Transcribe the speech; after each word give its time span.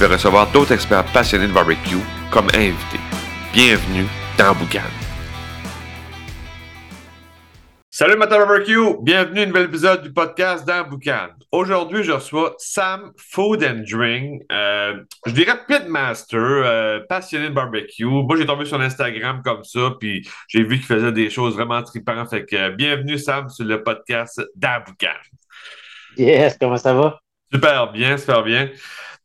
vais 0.00 0.14
recevoir 0.14 0.50
d'autres 0.50 0.72
experts 0.72 1.04
passionnés 1.12 1.46
de 1.46 1.52
barbecue 1.52 1.98
comme 2.30 2.46
invités. 2.54 3.00
Bienvenue 3.52 4.06
dans 4.38 4.54
Boucan. 4.54 4.80
Salut 7.90 8.16
Matin 8.16 8.38
Barbecue! 8.38 8.96
Bienvenue 9.02 9.40
à 9.40 9.42
un 9.42 9.46
nouvel 9.46 9.64
épisode 9.64 10.02
du 10.02 10.10
podcast 10.10 10.66
dans 10.66 10.88
Boucan. 10.88 11.28
Aujourd'hui, 11.52 12.02
je 12.02 12.12
reçois 12.12 12.54
Sam 12.56 13.12
Food 13.18 13.62
and 13.62 13.82
Drink. 13.86 14.42
Euh, 14.50 15.02
je 15.26 15.32
dirais 15.32 15.58
pitmaster, 15.68 16.38
euh, 16.38 17.00
passionné 17.06 17.50
de 17.50 17.54
barbecue. 17.54 18.06
Moi, 18.06 18.38
j'ai 18.38 18.46
tombé 18.46 18.64
sur 18.64 18.80
Instagram 18.80 19.42
comme 19.44 19.64
ça, 19.64 19.96
puis 20.00 20.26
j'ai 20.48 20.62
vu 20.62 20.76
qu'il 20.76 20.86
faisait 20.86 21.12
des 21.12 21.28
choses 21.28 21.56
vraiment 21.56 21.82
tripantes. 21.82 22.30
Fait 22.30 22.46
que 22.46 22.56
euh, 22.56 22.70
bienvenue 22.70 23.18
Sam 23.18 23.50
sur 23.50 23.66
le 23.66 23.82
podcast 23.82 24.40
dans 24.56 24.82
Boucan. 24.82 25.08
Yes, 26.16 26.56
comment 26.58 26.78
ça 26.78 26.94
va? 26.94 27.20
Super 27.52 27.92
bien, 27.92 28.16
super 28.16 28.42
bien. 28.42 28.70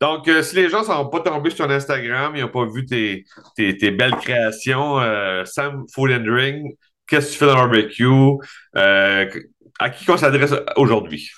Donc, 0.00 0.28
euh, 0.28 0.42
si 0.42 0.56
les 0.56 0.68
gens 0.68 0.80
ne 0.80 0.84
sont 0.84 1.08
pas 1.08 1.20
tombés 1.20 1.50
sur 1.50 1.66
ton 1.66 1.72
Instagram, 1.72 2.34
ils 2.36 2.42
n'ont 2.42 2.48
pas 2.48 2.66
vu 2.66 2.84
tes, 2.84 3.24
tes, 3.56 3.76
tes 3.76 3.90
belles 3.90 4.16
créations, 4.16 5.00
euh, 5.00 5.44
Sam 5.44 5.84
Food 5.94 6.10
and 6.10 6.24
Drink, 6.24 6.76
qu'est-ce 7.06 7.28
que 7.28 7.32
tu 7.32 7.38
fais 7.38 7.46
dans 7.46 7.64
le 7.64 7.70
barbecue? 7.70 8.46
Euh, 8.76 9.30
à 9.78 9.90
qui 9.90 10.10
on 10.10 10.16
s'adresse 10.16 10.54
aujourd'hui? 10.76 11.30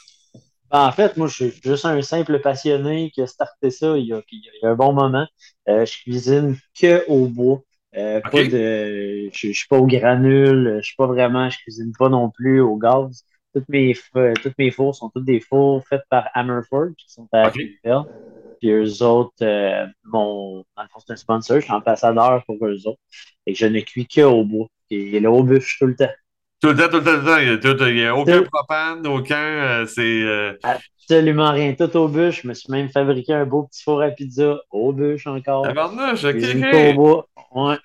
Ben, 0.71 0.87
en 0.87 0.93
fait, 0.93 1.17
moi, 1.17 1.29
je 1.29 1.35
suis 1.35 1.61
juste 1.63 1.85
un 1.85 2.03
simple 2.03 2.41
passionné 2.41 3.11
qui 3.13 3.23
a 3.23 3.27
starté 3.27 3.71
ça 3.71 3.97
il 3.97 4.07
y 4.07 4.13
a, 4.13 4.21
il 4.31 4.43
y 4.63 4.67
a 4.67 4.71
un 4.71 4.75
bon 4.75 4.93
moment. 4.93 5.27
Je 5.67 6.03
cuisine 6.03 6.57
que 6.79 7.05
au 7.09 7.27
bois. 7.27 7.61
Pas 7.93 8.21
de, 8.45 9.29
je, 9.33 9.49
je 9.49 9.53
suis 9.53 9.67
pas 9.69 9.79
au 9.79 9.87
granule, 9.87 10.79
je 10.81 10.87
suis 10.87 10.97
pas 10.97 11.07
vraiment, 11.07 11.49
je 11.49 11.59
cuisine 11.59 11.93
pas 11.99 12.09
non 12.09 12.31
plus 12.31 12.61
au 12.61 12.77
gaz. 12.77 13.25
Toutes 13.61 13.69
mes, 13.69 13.93
f- 13.95 14.41
toutes 14.43 14.59
mes 14.59 14.71
fours 14.71 14.95
sont 14.95 15.11
toutes 15.11 15.25
des 15.25 15.41
fours 15.41 15.87
faits 15.89 16.03
par 16.11 16.29
Hammerford, 16.35 16.91
qui 16.97 17.11
sont 17.11 17.29
à 17.33 17.49
Ok. 17.49 17.55
Greenville. 17.85 18.05
Puis 18.61 18.71
eux 18.73 19.03
autres, 19.03 19.35
euh, 19.43 19.87
mon, 20.05 20.65
dans 20.77 20.83
le 20.83 20.89
fond, 20.89 21.01
c'est 21.07 21.13
un 21.13 21.17
sponsor, 21.17 21.59
je 21.61 21.65
suis 21.67 21.73
ambassadeur 21.73 22.45
pour 22.47 22.57
eux 22.67 22.87
autres. 22.87 23.01
Et 23.47 23.55
je 23.55 23.67
ne 23.67 23.81
cuis 23.81 24.07
que 24.07 24.23
au 24.23 24.45
bois. 24.45 24.69
Et 24.91 25.21
là, 25.21 25.31
au 25.31 25.43
bûche 25.45 25.79
tout 25.79 25.87
le 25.87 25.97
temps. 25.97 26.11
Tout 26.61 26.69
le 26.69 26.77
temps, 26.77 26.89
tout 26.89 26.97
le 26.99 27.05
temps, 27.05 27.61
tout 27.63 27.69
le 27.69 27.77
temps. 27.77 27.87
Il 27.87 27.95
n'y 27.95 28.05
a, 28.05 28.17
aucun 28.17 28.43
Tout. 28.43 28.49
propane, 28.51 29.07
aucun. 29.07 29.37
euh, 29.37 29.87
c'est. 29.87 30.03
euh, 30.03 30.53
Absolument 30.63 31.53
rien, 31.53 31.75
tout 31.75 31.97
au 31.97 32.09
bûche. 32.09 32.43
Je 32.43 32.49
me 32.49 32.55
suis 32.55 32.71
même 32.71 32.89
fabriqué 32.91 33.33
un 33.33 33.47
beau 33.47 33.65
petit 33.65 33.83
four 33.83 34.03
à 34.03 34.11
pizza 34.11 34.59
au 34.71 34.93
bûche 34.93 35.27
encore. 35.27 35.65
tabarnouche, 35.65 36.25
ok, 36.25 36.35
Cuisine 36.39 36.61
ok. 36.63 36.71
qu'au 36.71 36.93
bois. 36.95 37.29
Ouais. 37.53 37.77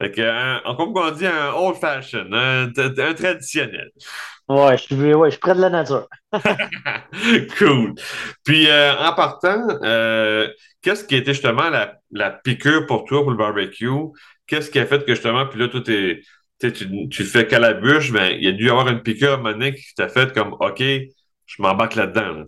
Fait 0.00 0.12
que, 0.12 0.22
un- 0.22 0.74
comme 0.76 0.96
on 0.96 1.10
dit, 1.10 1.26
un 1.26 1.52
old 1.54 1.76
fashion, 1.76 2.26
un 2.32 2.70
traditionnel. 3.14 3.90
Ouais, 4.48 4.78
je 4.78 4.82
suis, 4.84 5.14
ouais, 5.14 5.28
je 5.28 5.32
suis 5.32 5.40
près 5.40 5.54
de 5.54 5.60
la 5.60 5.70
nature. 5.70 6.08
cool. 7.58 7.94
Puis, 8.44 8.68
euh, 8.68 8.94
en 8.96 9.12
partant, 9.14 9.66
euh, 9.82 10.48
qu'est-ce 10.82 11.04
qui 11.04 11.16
était 11.16 11.32
justement 11.34 11.70
la, 11.70 11.98
la 12.10 12.30
piqûre 12.30 12.86
pour 12.86 13.04
toi 13.04 13.22
pour 13.22 13.30
le 13.30 13.36
barbecue? 13.36 13.88
Qu'est-ce 14.46 14.70
qui 14.70 14.78
a 14.78 14.86
fait 14.86 15.04
que 15.04 15.14
justement, 15.14 15.46
puis 15.46 15.60
là, 15.60 15.68
toi, 15.68 15.82
tu, 15.82 16.24
tu 17.10 17.24
fais 17.24 17.46
qu'à 17.46 17.58
la 17.58 17.74
bûche, 17.74 18.12
ben, 18.12 18.32
il 18.36 18.44
y 18.44 18.48
a 18.48 18.52
dû 18.52 18.66
y 18.66 18.70
avoir 18.70 18.88
une 18.88 19.02
piqûre 19.02 19.32
à 19.32 19.34
un 19.34 19.36
moment 19.38 19.52
donné 19.52 19.74
qui 19.74 19.94
t'a 19.94 20.08
fait 20.08 20.32
comme, 20.32 20.54
OK, 20.60 20.80
je 20.80 21.62
m'embarque 21.62 21.94
là-dedans. 21.94 22.32
là. 22.32 22.44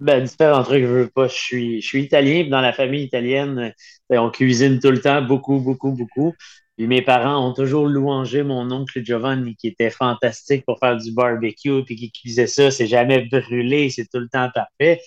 Ben, 0.00 0.22
différents 0.22 0.62
trucs, 0.62 0.82
je 0.84 0.86
veux 0.88 1.08
pas. 1.08 1.26
Je 1.26 1.34
suis, 1.34 1.82
je 1.82 1.86
suis 1.86 2.02
italien, 2.04 2.42
puis 2.42 2.50
dans 2.50 2.60
la 2.60 2.72
famille 2.72 3.02
italienne, 3.02 3.72
on 4.10 4.30
cuisine 4.30 4.78
tout 4.80 4.90
le 4.90 5.00
temps, 5.00 5.22
beaucoup, 5.22 5.58
beaucoup, 5.58 5.92
beaucoup. 5.92 6.34
Puis 6.78 6.88
mes 6.88 7.02
parents 7.02 7.46
ont 7.46 7.54
toujours 7.54 7.88
louangé 7.88 8.44
mon 8.44 8.70
oncle 8.72 9.04
Giovanni, 9.04 9.56
qui 9.56 9.68
était 9.68 9.90
fantastique 9.90 10.64
pour 10.66 10.78
faire 10.80 10.96
du 10.96 11.12
barbecue, 11.12 11.84
puis 11.84 11.96
qui 11.96 12.12
cuisait 12.12 12.46
ça, 12.48 12.70
c'est 12.70 12.86
jamais 12.88 13.22
brûlé, 13.30 13.90
c'est 13.90 14.06
tout 14.06 14.20
le 14.20 14.30
temps 14.30 14.48
parfait. 14.54 15.02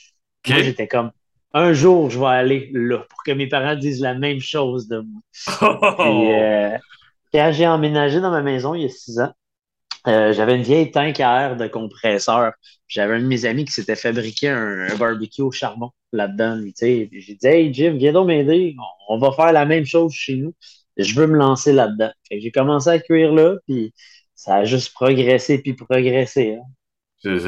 Moi, 0.47 0.61
j'étais 0.63 0.87
comme, 0.87 1.11
un 1.53 1.73
jour, 1.73 2.09
je 2.09 2.19
vais 2.19 2.27
aller 2.27 2.71
là, 2.73 2.99
pour 3.09 3.23
que 3.25 3.31
mes 3.33 3.47
parents 3.47 3.75
disent 3.75 4.01
la 4.01 4.15
même 4.15 4.41
chose 4.41 4.87
de 4.89 4.99
moi. 4.99 5.21
Puis, 5.97 6.33
euh, 6.33 6.77
quand 7.33 7.51
j'ai 7.53 7.67
emménagé 7.67 8.21
dans 8.21 8.31
ma 8.31 8.41
maison 8.43 8.75
il 8.75 8.83
y 8.83 8.85
a 8.85 8.89
six 8.89 9.19
ans, 9.19 9.33
euh, 10.07 10.33
j'avais 10.33 10.55
une 10.57 10.63
vieille 10.63 10.91
tank 10.91 11.19
à 11.19 11.41
air 11.43 11.57
de 11.57 11.67
compresseur. 11.67 12.53
J'avais 12.87 13.15
un 13.15 13.21
de 13.21 13.27
mes 13.27 13.45
amis 13.45 13.65
qui 13.65 13.71
s'était 13.73 13.95
fabriqué 13.95 14.49
un, 14.49 14.87
un 14.91 14.95
barbecue 14.97 15.43
au 15.43 15.51
charbon 15.51 15.91
là-dedans. 16.11 16.61
J'ai 16.79 17.07
dit 17.07 17.47
Hey 17.47 17.73
Jim, 17.73 17.95
viens 17.97 18.13
donc 18.13 18.27
m'aider. 18.27 18.75
On, 19.09 19.15
on 19.15 19.19
va 19.19 19.31
faire 19.33 19.53
la 19.53 19.65
même 19.65 19.85
chose 19.85 20.13
chez 20.13 20.35
nous. 20.37 20.53
Je 21.03 21.15
veux 21.19 21.27
me 21.27 21.37
lancer 21.37 21.73
là-dedans. 21.73 22.11
J'ai 22.31 22.51
commencé 22.51 22.89
à 22.89 22.99
cuire 22.99 23.33
là, 23.33 23.55
puis 23.67 23.93
ça 24.35 24.55
a 24.57 24.63
juste 24.65 24.93
progressé 24.93 25.61
puis 25.61 25.73
progressé. 25.73 26.55
hein. 26.55 26.63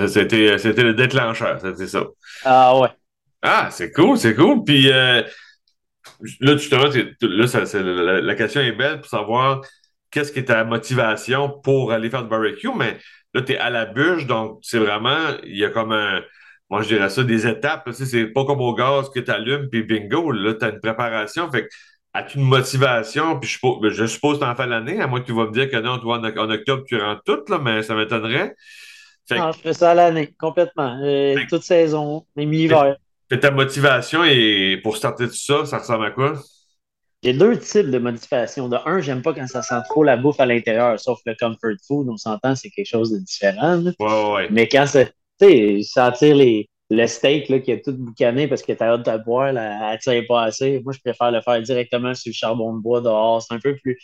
C'était, 0.08 0.58
c'était 0.58 0.84
le 0.84 0.94
déclencheur, 0.94 1.60
c'était 1.62 1.88
ça. 1.88 2.06
Ah 2.44 2.74
ouais. 2.80 2.90
Ah, 3.42 3.70
c'est 3.72 3.92
cool, 3.92 4.18
c'est 4.18 4.36
cool. 4.36 4.64
Puis 4.64 4.92
euh, 4.92 5.22
là, 6.40 6.58
justement, 6.58 6.86
là, 7.22 7.48
ça- 7.48 7.66
c'est- 7.66 7.82
la, 7.84 8.22
la 8.22 8.36
question 8.36 8.62
est 8.62 8.72
belle 8.74 9.00
pour 9.00 9.10
savoir 9.10 9.62
qu'est-ce 10.12 10.32
qui 10.32 10.40
est 10.40 10.46
ta 10.46 10.64
motivation 10.64 11.50
pour 11.64 11.92
aller 11.92 12.10
faire 12.10 12.24
du 12.24 12.30
barbecue, 12.30 12.70
mais 12.76 12.98
là, 13.34 13.42
tu 13.42 13.54
es 13.54 13.58
à 13.58 13.70
la 13.70 13.86
bûche, 13.86 14.26
donc 14.28 14.60
c'est 14.62 14.80
vraiment, 14.80 15.18
il 15.44 15.58
y 15.58 15.66
a 15.66 15.70
comme 15.70 15.92
un, 15.92 16.22
moi 16.70 16.82
je 16.82 16.88
dirais 16.90 17.10
ça, 17.10 17.24
des 17.24 17.48
étapes. 17.48 17.90
C'est 17.94 18.28
pas 18.28 18.46
comme 18.46 18.62
au 18.62 18.74
gaz 18.76 19.10
que 19.10 19.20
tu 19.20 19.32
allumes, 19.32 19.70
puis 19.70 19.84
bingo, 19.84 20.32
là, 20.32 20.54
tu 20.54 20.66
as 20.66 20.70
une 20.70 20.80
préparation. 20.80 21.50
Fait 21.52 21.64
que, 21.64 21.70
as-tu 22.14 22.38
une 22.38 22.46
motivation? 22.46 23.40
Puis 23.40 23.50
je, 23.50 23.54
suppose- 23.56 23.82
ben, 23.82 23.90
je 23.90 24.06
suppose 24.06 24.40
que 24.40 24.44
tu 24.44 24.50
en 24.50 24.56
fais 24.56 24.68
l'année, 24.68 25.02
à 25.02 25.08
moins 25.08 25.22
que 25.22 25.26
tu 25.26 25.34
vas 25.34 25.46
me 25.46 25.52
dire 25.52 25.70
que 25.70 25.78
non, 25.78 26.00
toi, 26.00 26.18
en, 26.20 26.24
en 26.26 26.50
octobre, 26.50 26.84
tu 26.88 27.00
rentres 27.02 27.24
tout, 27.26 27.42
là, 27.50 27.60
mais 27.60 27.84
ça 27.84 27.96
m'étonnerait. 27.96 28.56
Que- 29.30 29.36
Non, 29.36 29.52
je 29.52 29.60
fais 29.60 29.74
ça 29.74 29.92
à 29.92 29.94
l'année, 29.94 30.34
complètement. 30.40 31.00
Euh, 31.04 31.36
Fait 31.36 31.48
toute 31.48 31.64
saison, 31.64 32.26
même 32.36 32.52
l'hiver. 32.52 32.98
ta 33.42 33.52
motivation 33.52 34.24
et 34.24 34.80
pour 34.84 34.98
starter 34.98 35.28
tout 35.28 35.34
ça, 35.36 35.66
ça 35.66 35.80
ressemble 35.80 36.06
à 36.06 36.12
quoi? 36.12 36.34
J'ai 37.24 37.34
deux 37.34 37.58
types 37.58 37.90
de 37.90 38.00
modifications. 38.00 38.68
De 38.68 38.78
un, 38.86 39.00
j'aime 39.00 39.22
pas 39.22 39.34
quand 39.34 39.48
ça 39.48 39.62
sent 39.62 39.82
trop 39.90 40.04
la 40.04 40.18
bouffe 40.18 40.40
à 40.42 40.46
l'intérieur, 40.46 41.00
sauf 41.00 41.20
le 41.26 41.36
comfort 41.40 41.78
food, 41.88 42.10
on 42.10 42.18
s'entend, 42.18 42.54
c'est 42.56 42.70
quelque 42.70 42.86
chose 42.90 43.12
de 43.12 43.20
différent. 43.20 43.82
Ouais, 43.86 43.94
ouais, 44.00 44.34
ouais. 44.34 44.48
Mais 44.52 44.68
quand 44.68 44.86
c'est, 44.86 45.14
tu 45.40 45.48
sais, 45.48 45.82
sentir 45.84 46.36
les, 46.36 46.70
le 46.94 47.08
steak 47.08 47.50
là, 47.50 47.60
qui 47.60 47.72
a 47.72 47.78
tout 47.78 47.94
boucané 47.94 48.48
parce 48.48 48.62
que 48.62 48.72
t'as 48.74 48.94
hâte 48.94 49.06
de 49.06 49.12
le 49.12 49.18
boire, 49.24 49.48
elle 49.48 50.00
tient 50.00 50.22
pas 50.28 50.44
assez. 50.44 50.80
Moi, 50.84 50.94
je 50.94 51.00
préfère 51.00 51.32
le 51.32 51.42
faire 51.42 51.62
directement 51.62 52.14
sur 52.14 52.30
le 52.30 52.34
charbon 52.34 52.76
de 52.76 52.82
bois 52.82 53.02
dehors. 53.02 53.42
C'est 53.42 53.54
un 53.54 53.60
peu 53.60 53.76
plus, 53.76 53.98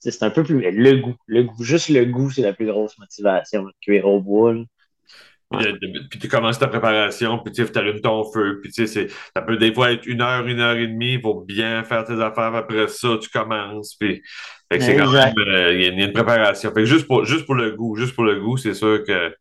c'est 0.00 0.22
un 0.22 0.30
peu 0.30 0.42
plus, 0.42 0.60
le 0.60 0.96
goût. 0.96 1.14
Le 1.26 1.44
goût, 1.44 1.62
juste 1.62 1.88
le 1.90 2.04
goût, 2.04 2.30
c'est 2.30 2.42
la 2.42 2.52
plus 2.52 2.66
grosse 2.66 2.98
motivation, 2.98 3.62
de 3.64 3.72
cuire 3.80 4.06
au 4.06 4.20
bois. 4.20 4.54
là. 4.54 4.62
Puis, 6.10 6.18
tu 6.18 6.26
commences 6.26 6.58
ta 6.58 6.66
préparation, 6.66 7.38
puis 7.38 7.52
tu 7.52 7.78
allumes 7.78 8.00
ton 8.00 8.24
feu, 8.32 8.58
puis 8.60 8.72
tu 8.72 8.88
sais, 8.88 9.06
ça 9.36 9.42
peut 9.42 9.56
des 9.56 9.72
fois 9.72 9.92
être 9.92 10.04
une 10.04 10.20
heure, 10.20 10.44
une 10.46 10.58
heure 10.58 10.76
et 10.76 10.88
demie 10.88 11.18
pour 11.18 11.44
bien 11.44 11.84
faire 11.84 12.04
tes 12.04 12.20
affaires. 12.20 12.54
Après 12.56 12.88
ça, 12.88 13.18
tu 13.22 13.28
commences, 13.28 13.94
puis 13.94 14.20
c'est 14.72 14.96
quand 14.96 15.12
même, 15.12 15.34
euh, 15.38 15.72
il 15.72 15.80
y, 15.80 15.84
y 15.84 16.02
a 16.02 16.06
une 16.06 16.12
préparation. 16.12 16.70
Fait 16.70 16.80
que 16.80 16.86
juste 16.86 17.06
pour, 17.06 17.24
juste 17.24 17.46
pour 17.46 17.54
le 17.54 17.70
goût, 17.70 17.94
juste 17.94 18.16
pour 18.16 18.24
le 18.24 18.40
goût, 18.40 18.56
c'est 18.56 18.74
sûr 18.74 19.04
que 19.04 19.32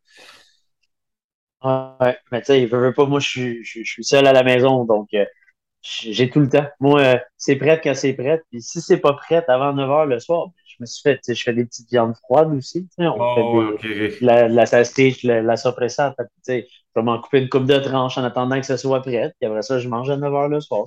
Ouais, 1.63 2.17
mais 2.31 2.41
tu 2.41 2.47
sais, 2.47 2.65
veux, 2.65 2.93
pas, 2.93 3.05
moi, 3.05 3.19
je 3.19 3.27
suis, 3.29 3.63
je, 3.63 3.79
je 3.83 3.89
suis 3.91 4.03
seul 4.03 4.27
à 4.27 4.33
la 4.33 4.43
maison, 4.43 4.83
donc 4.85 5.07
euh, 5.13 5.25
j'ai 5.83 6.29
tout 6.29 6.39
le 6.41 6.49
temps. 6.49 6.67
Moi, 6.79 7.01
euh, 7.01 7.19
c'est 7.37 7.55
prêt 7.57 7.81
quand 7.83 7.95
c'est 7.95 8.13
prêt. 8.13 8.41
Puis 8.51 8.61
si 8.61 8.81
c'est 8.81 8.97
pas 8.99 9.13
prêt 9.13 9.45
avant 9.49 9.73
9 9.73 9.89
h 9.89 10.05
le 10.07 10.19
soir, 10.19 10.47
ben, 10.47 10.53
je 10.67 10.75
me 10.81 10.85
suis 10.87 11.01
fait, 11.03 11.15
tu 11.17 11.21
sais, 11.25 11.35
je 11.35 11.43
fais 11.43 11.53
des 11.53 11.65
petites 11.65 11.89
viandes 11.91 12.15
froides 12.17 12.53
aussi. 12.53 12.83
tu 12.87 12.89
sais, 12.99 13.07
On 13.07 13.25
Oh, 13.25 13.33
fait 13.33 13.45
des, 13.45 13.77
la, 14.21 14.47
la 14.49 14.65
salsiccia, 14.65 15.35
la, 15.35 15.41
la 15.43 15.57
sais, 15.57 16.67
je 16.95 16.99
vais 16.99 17.03
m'en 17.03 17.19
couper 17.21 17.39
une 17.41 17.49
coupe 17.49 17.65
de 17.65 17.77
tranche 17.79 18.17
en 18.17 18.23
attendant 18.23 18.59
que 18.59 18.65
ça 18.65 18.77
soit 18.77 19.01
prêt. 19.01 19.33
Puis 19.39 19.47
après 19.49 19.61
ça, 19.63 19.79
je 19.79 19.89
mange 19.89 20.09
à 20.09 20.17
9 20.17 20.31
h 20.33 20.49
le 20.49 20.61
soir. 20.61 20.85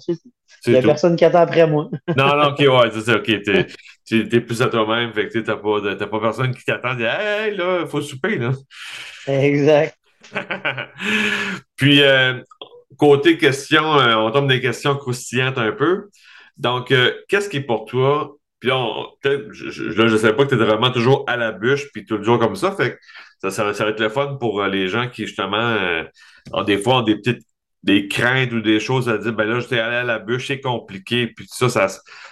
Il 0.69 0.75
y 0.75 0.77
C'est 0.77 0.79
a 0.79 0.83
tout. 0.83 0.93
personne 0.93 1.17
qui 1.17 1.25
attend 1.25 1.41
après 1.41 1.67
moi. 1.69 1.91
Non, 2.15 2.35
non, 2.37 2.49
ok, 2.53 2.59
ouais, 2.61 2.91
c'est 2.93 3.03
ça, 3.03 3.17
ok. 3.19 3.27
T'es, 3.43 4.29
t'es 4.29 4.41
plus 4.41 4.63
à 4.63 4.69
toi-même, 4.69 5.13
fait 5.13 5.29
que 5.29 5.39
t'as 5.41 5.57
pas, 5.57 6.07
pas 6.07 6.21
personne 6.21 6.55
qui 6.55 6.65
t'attend, 6.65 6.99
hey, 6.99 7.51
hey, 7.51 7.57
là, 7.57 7.87
faut 7.87 8.01
souper, 8.01 8.39
là. 8.39 8.53
exact. 9.27 9.97
Puis, 11.77 12.03
euh, 12.03 12.41
côté 12.97 13.39
questions, 13.39 13.99
euh, 13.99 14.15
on 14.15 14.31
tombe 14.31 14.49
des 14.49 14.61
questions 14.61 14.97
croustillantes 14.97 15.59
un 15.59 15.73
peu. 15.73 16.09
Donc, 16.57 16.91
euh, 16.93 17.13
qu'est-ce 17.29 17.49
qui 17.49 17.59
est 17.59 17.67
pour 17.67 17.85
toi? 17.87 18.37
Puis 18.61 18.71
là, 18.71 19.07
je, 19.25 19.91
je 19.91 20.17
savais 20.17 20.35
pas 20.35 20.45
que 20.45 20.51
tu 20.51 20.55
étais 20.55 20.65
vraiment 20.65 20.91
toujours 20.91 21.25
à 21.27 21.37
la 21.37 21.53
bûche, 21.53 21.93
puis 21.93 22.07
tout 22.07 22.17
le 22.17 22.25
jour 22.25 22.39
comme 22.39 22.57
ça. 22.57 22.73
Fait 22.73 22.93
que 22.93 22.99
ça, 23.43 23.51
ça, 23.51 23.75
ça 23.75 23.85
va 23.85 23.91
être 23.91 24.01
le 24.01 24.09
fun 24.09 24.37
pour 24.41 24.63
les 24.65 24.89
gens 24.89 25.09
qui, 25.09 25.27
justement, 25.27 25.77
ont 26.53 26.63
des 26.63 26.79
fois 26.79 26.99
ont 26.99 27.03
des 27.03 27.17
petites 27.17 27.47
des 27.87 28.09
craintes 28.09 28.53
ou 28.53 28.61
des 28.61 28.81
choses 28.81 29.09
à 29.09 29.17
dire, 29.17 29.33
ben 29.33 29.45
là, 29.45 29.61
j'étais 29.61 29.79
allé 29.79 29.97
à 29.97 30.05
la 30.05 30.19
bûche, 30.19 30.49
c'est 30.49 30.61
compliqué, 30.61 31.29
puis 31.29 31.47
ça, 31.49 31.69
ça 31.69 31.87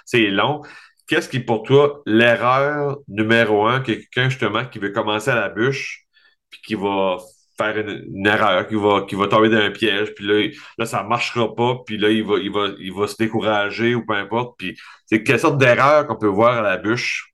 c'est 0.04 0.26
long. 0.26 0.62
Qu'est-ce 1.06 1.28
qui 1.28 1.38
est 1.38 1.44
pour 1.44 1.62
toi 1.62 2.02
l'erreur 2.06 2.98
numéro 3.08 3.66
un 3.66 3.80
que 3.80 3.92
quelqu'un 3.92 4.28
justement 4.30 4.64
qui 4.64 4.80
veut 4.80 4.90
commencer 4.90 5.30
à 5.30 5.36
la 5.36 5.48
bûche, 5.48 6.06
puis 6.50 6.60
qui 6.66 6.74
va 6.74 7.18
faire 7.56 7.76
une, 7.78 8.26
erreur, 8.26 8.66
qui 8.66 8.74
va, 8.74 9.02
qui 9.02 9.14
va 9.14 9.28
tomber 9.28 9.48
dans 9.48 9.58
un 9.58 9.70
piège, 9.70 10.14
puis 10.14 10.26
là, 10.26 10.48
là, 10.78 10.86
ça 10.86 11.02
marchera 11.02 11.54
pas, 11.54 11.78
puis 11.86 11.98
là, 11.98 12.10
il 12.10 12.24
va, 12.24 12.38
il 12.38 12.50
va, 12.52 12.68
il 12.78 12.92
va 12.92 13.06
se 13.06 13.16
décourager 13.16 13.94
ou 13.94 14.04
peu 14.04 14.14
importe. 14.14 14.56
Puis 14.58 14.76
c'est 15.06 15.22
quelle 15.22 15.38
sorte 15.40 15.58
d'erreur 15.58 16.06
qu'on 16.06 16.16
peut 16.16 16.26
voir 16.26 16.58
à 16.58 16.62
la 16.62 16.76
bûche? 16.76 17.32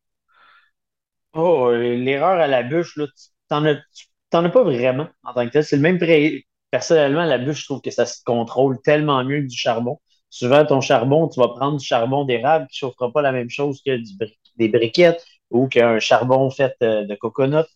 Oh, 1.33 1.71
l'erreur 1.73 2.41
à 2.41 2.47
la 2.47 2.63
bûche, 2.63 2.97
là, 2.97 3.07
t'en 3.49 3.65
as, 3.65 3.77
as 4.33 4.49
pas 4.49 4.63
vraiment 4.63 5.09
en 5.25 5.33
tant 5.33 5.47
que 5.47 5.53
tel. 5.53 5.65
C'est 5.65 5.77
le 5.77 5.83
même 5.83 5.99
pré... 5.99 6.47
Personnellement, 6.71 7.25
la 7.25 7.39
bûche, 7.39 7.63
je 7.63 7.65
trouve 7.65 7.81
que 7.81 7.91
ça 7.91 8.07
se 8.07 8.23
contrôle 8.25 8.81
tellement 8.83 9.25
mieux 9.25 9.41
que 9.41 9.49
du 9.49 9.57
charbon. 9.57 10.01
Souvent, 10.29 10.65
ton 10.65 10.81
charbon, 10.81 11.29
tu 11.29 11.41
vas 11.41 11.49
prendre 11.49 11.79
du 11.79 11.85
charbon 11.85 12.25
d'érable 12.25 12.69
qui 12.69 12.85
ne 12.85 12.89
chauffera 12.89 13.11
pas 13.13 13.23
la 13.23 13.33
même 13.33 13.51
chose 13.51 13.83
que 13.85 13.99
des 14.57 14.69
briquettes 14.69 15.25
ou 15.51 15.67
qu'un 15.67 15.99
charbon 15.99 16.49
fait 16.51 16.77
euh, 16.83 17.05
de 17.05 17.15
coconut. 17.17 17.67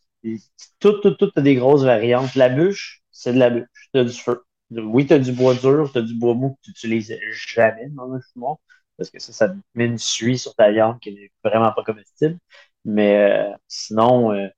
Tout, 0.80 1.00
tout, 1.00 1.12
tout, 1.12 1.30
a 1.36 1.40
des 1.42 1.54
grosses 1.56 1.82
variantes. 1.84 2.34
La 2.34 2.48
bûche, 2.48 3.02
c'est 3.10 3.32
de 3.32 3.38
la 3.38 3.50
bûche. 3.50 3.68
Tu 3.92 4.00
as 4.00 4.04
du 4.04 4.12
feu. 4.12 4.44
Oui, 4.70 5.06
tu 5.06 5.12
as 5.14 5.18
du 5.18 5.32
bois 5.32 5.54
dur, 5.54 5.90
tu 5.92 5.98
as 5.98 6.02
du 6.02 6.14
bois 6.14 6.34
mou 6.34 6.50
que 6.54 6.60
tu 6.64 6.70
n'utilises 6.70 7.16
jamais 7.32 7.88
dans 7.90 8.12
un 8.12 8.20
fumoir 8.32 8.56
parce 8.96 9.10
que 9.10 9.18
ça, 9.18 9.32
ça 9.32 9.54
met 9.74 9.86
une 9.86 9.98
suie 9.98 10.38
sur 10.38 10.54
ta 10.54 10.70
viande 10.70 11.00
qui 11.00 11.12
n'est 11.14 11.30
vraiment 11.44 11.72
pas 11.72 11.82
comestible. 11.84 12.38
Mais 12.84 13.16
euh, 13.52 13.52
sinon, 13.68 14.32
euh, 14.32 14.48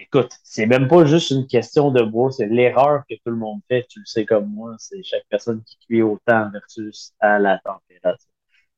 écoute, 0.00 0.32
c'est 0.42 0.66
même 0.66 0.88
pas 0.88 1.04
juste 1.06 1.30
une 1.30 1.46
question 1.46 1.90
de 1.90 2.02
bois, 2.02 2.30
c'est 2.32 2.46
l'erreur 2.46 3.02
que 3.08 3.14
tout 3.14 3.30
le 3.30 3.36
monde 3.36 3.60
fait. 3.68 3.86
Tu 3.88 4.00
le 4.00 4.06
sais 4.06 4.26
comme 4.26 4.48
moi, 4.52 4.74
c'est 4.78 5.02
chaque 5.02 5.24
personne 5.28 5.62
qui 5.64 5.78
cuit 5.86 6.02
autant 6.02 6.50
versus 6.50 7.12
à 7.20 7.38
la 7.38 7.58
température. 7.58 8.28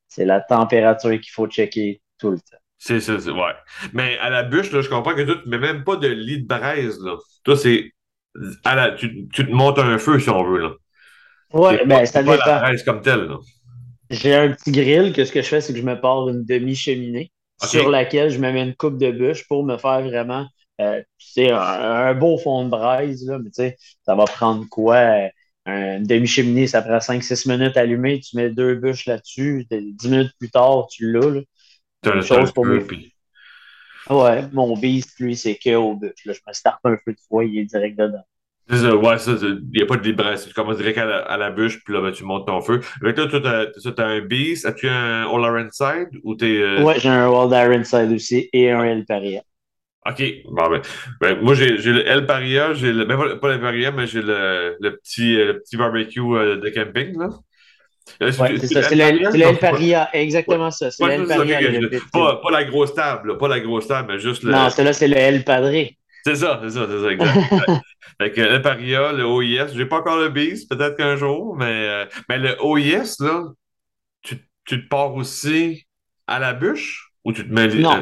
C'est 0.07 0.25
la 0.25 0.41
température 0.41 1.11
qu'il 1.21 1.31
faut 1.31 1.47
checker 1.47 2.01
tout 2.17 2.31
le 2.31 2.39
temps. 2.39 2.57
C'est 2.77 2.99
ça, 2.99 3.13
ouais. 3.13 3.53
Mais 3.93 4.17
à 4.19 4.29
la 4.29 4.43
bûche, 4.43 4.71
là, 4.71 4.81
je 4.81 4.89
comprends 4.89 5.15
que 5.15 5.21
toi, 5.21 5.35
tu 5.41 5.49
mets 5.49 5.57
même 5.57 5.83
pas 5.83 5.95
de 5.95 6.07
lit 6.07 6.43
de 6.43 6.47
braise, 6.47 6.99
là. 7.01 7.15
Toi, 7.43 7.55
c'est. 7.55 7.91
tu, 8.97 9.27
te 9.27 9.51
montes 9.51 9.79
un 9.79 9.97
feu, 9.97 10.19
si 10.19 10.29
on 10.29 10.43
veut, 10.43 10.59
là. 10.59 10.71
Ouais, 11.53 11.85
ben, 11.85 12.05
ça 12.05 12.21
dépend. 12.21 12.45
la 12.45 12.59
braise 12.59 12.83
comme 12.83 13.01
telle, 13.01 13.25
là. 13.25 13.37
J'ai 14.11 14.35
un 14.35 14.51
petit 14.51 14.71
grill 14.71 15.13
que 15.13 15.25
ce 15.25 15.31
que 15.31 15.41
je 15.41 15.47
fais, 15.47 15.61
c'est 15.61 15.73
que 15.73 15.79
je 15.79 15.85
me 15.85 15.99
pars 15.99 16.29
une 16.29 16.45
demi-cheminée 16.45 17.31
sur 17.63 17.89
laquelle 17.89 18.29
je 18.29 18.37
me 18.37 18.51
mets 18.51 18.61
une 18.61 18.75
coupe 18.75 18.97
de 18.99 19.09
bûche 19.09 19.47
pour 19.47 19.65
me 19.65 19.77
faire 19.77 20.01
vraiment 20.03 20.45
euh, 20.81 21.01
c'est 21.17 21.51
un, 21.51 22.13
beau 22.13 22.37
fond 22.37 22.65
de 22.65 22.69
braise, 22.69 23.25
là, 23.25 23.39
mais 23.39 23.49
tu 23.49 23.55
sais, 23.55 23.77
ça 24.05 24.15
va 24.15 24.25
prendre 24.25 24.65
quoi? 24.69 25.29
Un 25.65 26.01
demi-cheminée, 26.01 26.67
ça 26.67 26.81
prend 26.81 26.99
5-6 26.99 27.49
minutes 27.49 27.77
à 27.77 27.81
allumer, 27.81 28.19
tu 28.19 28.35
mets 28.35 28.49
deux 28.51 28.75
bûches 28.75 29.05
là-dessus, 29.07 29.65
10 29.71 30.09
minutes 30.09 30.33
plus 30.37 30.51
tard, 30.51 30.87
tu 30.91 31.11
l'as. 31.11 31.29
Là. 31.29 31.41
Une 32.05 32.21
chose 32.21 32.51
pour 32.51 32.65
moi. 32.65 32.79
Ouais, 34.09 34.43
mon 34.53 34.77
beast, 34.77 35.19
lui, 35.19 35.35
c'est 35.35 35.55
que 35.55 35.75
au 35.75 35.95
bûche. 35.95 36.25
Là, 36.25 36.33
je 36.33 36.39
me 36.47 36.53
starte 36.53 36.79
un 36.83 36.97
peu 37.03 37.13
de 37.13 37.19
foie, 37.27 37.45
il 37.45 37.57
est 37.57 37.65
direct 37.65 37.97
dedans. 37.97 38.23
Ça, 38.69 38.95
ouais, 38.95 39.17
ça, 39.19 39.31
il 39.41 39.63
n'y 39.75 39.83
a 39.83 39.85
pas 39.85 39.97
de 39.97 40.03
libresse. 40.03 40.47
Tu 40.47 40.53
commences 40.53 40.77
direct 40.77 40.97
à 40.97 41.37
la, 41.37 41.51
bûche, 41.51 41.83
puis 41.83 41.93
là, 41.93 42.01
ben, 42.01 42.11
tu 42.11 42.23
montes 42.23 42.47
ton 42.47 42.61
feu. 42.61 42.81
Avec 43.01 43.15
toi, 43.15 43.27
tu 43.27 43.35
as, 44.01 44.05
un 44.05 44.21
Beast. 44.21 44.65
As-tu 44.65 44.87
un 44.87 45.23
All 45.23 45.41
Iron 45.41 45.69
Side 45.71 46.19
ou 46.23 46.35
t'es. 46.35 46.57
Euh... 46.57 46.81
Ouais, 46.81 46.99
j'ai 46.99 47.09
un 47.09 47.29
All 47.29 47.51
Iron 47.51 47.83
Side 47.83 48.11
aussi 48.11 48.49
et 48.53 48.71
un 48.71 48.83
El 48.83 49.05
Paria. 49.05 49.43
OK. 50.07 50.23
Bon, 50.45 50.69
ben, 50.69 50.81
ben 51.21 51.41
moi, 51.41 51.53
j'ai 51.53 51.77
le 51.77 52.07
El 52.07 52.25
Paria, 52.25 52.73
j'ai 52.73 52.91
le. 52.91 53.05
Ben, 53.05 53.37
pas 53.39 53.53
le 53.53 53.61
Paria, 53.61 53.91
mais 53.91 54.07
j'ai 54.07 54.21
le, 54.21 54.77
le, 54.79 54.97
petit, 54.97 55.35
le 55.35 55.59
petit 55.59 55.77
barbecue 55.77 56.19
euh, 56.19 56.57
de 56.57 56.69
camping, 56.69 57.19
là. 57.19 57.29
Euh, 58.21 58.31
c'est 58.31 58.67
ça, 58.67 58.83
c'est 58.83 59.59
Paria, 59.59 60.09
exactement 60.13 60.71
ça. 60.71 60.91
C'est 60.91 61.03
Paria. 61.03 61.59
pas, 62.13 62.35
pas, 62.37 62.51
la 62.51 62.63
grosse 62.63 62.93
table, 62.93 63.37
pas 63.37 63.47
la 63.47 63.59
grosse 63.59 63.87
table, 63.87 64.13
mais 64.13 64.19
juste 64.19 64.43
le. 64.43 64.51
Non, 64.51 64.69
celui-là, 64.69 64.93
c'est 64.93 65.07
le 65.07 65.17
El 65.17 65.43
Padre. 65.43 65.89
C'est 66.25 66.35
ça, 66.35 66.59
c'est 66.63 66.71
ça, 66.71 66.87
c'est 66.89 67.01
ça, 67.01 67.11
exact. 67.11 67.71
fait 68.21 68.31
que 68.31 68.41
le 68.41 68.61
Paria, 68.61 69.11
le 69.11 69.25
OIS, 69.25 69.75
j'ai 69.75 69.85
pas 69.85 69.97
encore 69.97 70.17
le 70.17 70.29
Beast, 70.29 70.69
peut-être 70.69 70.97
qu'un 70.97 71.15
jour, 71.15 71.55
mais, 71.55 71.65
euh, 71.65 72.05
mais 72.29 72.39
le 72.39 72.55
OIS, 72.63 73.17
là, 73.19 73.43
tu, 74.23 74.39
tu 74.65 74.83
te 74.83 74.89
pars 74.89 75.13
aussi 75.13 75.85
à 76.25 76.39
la 76.39 76.53
bûche 76.53 77.11
ou 77.23 77.31
tu 77.31 77.47
te 77.47 77.53
mets. 77.53 77.67
Non, 77.67 78.01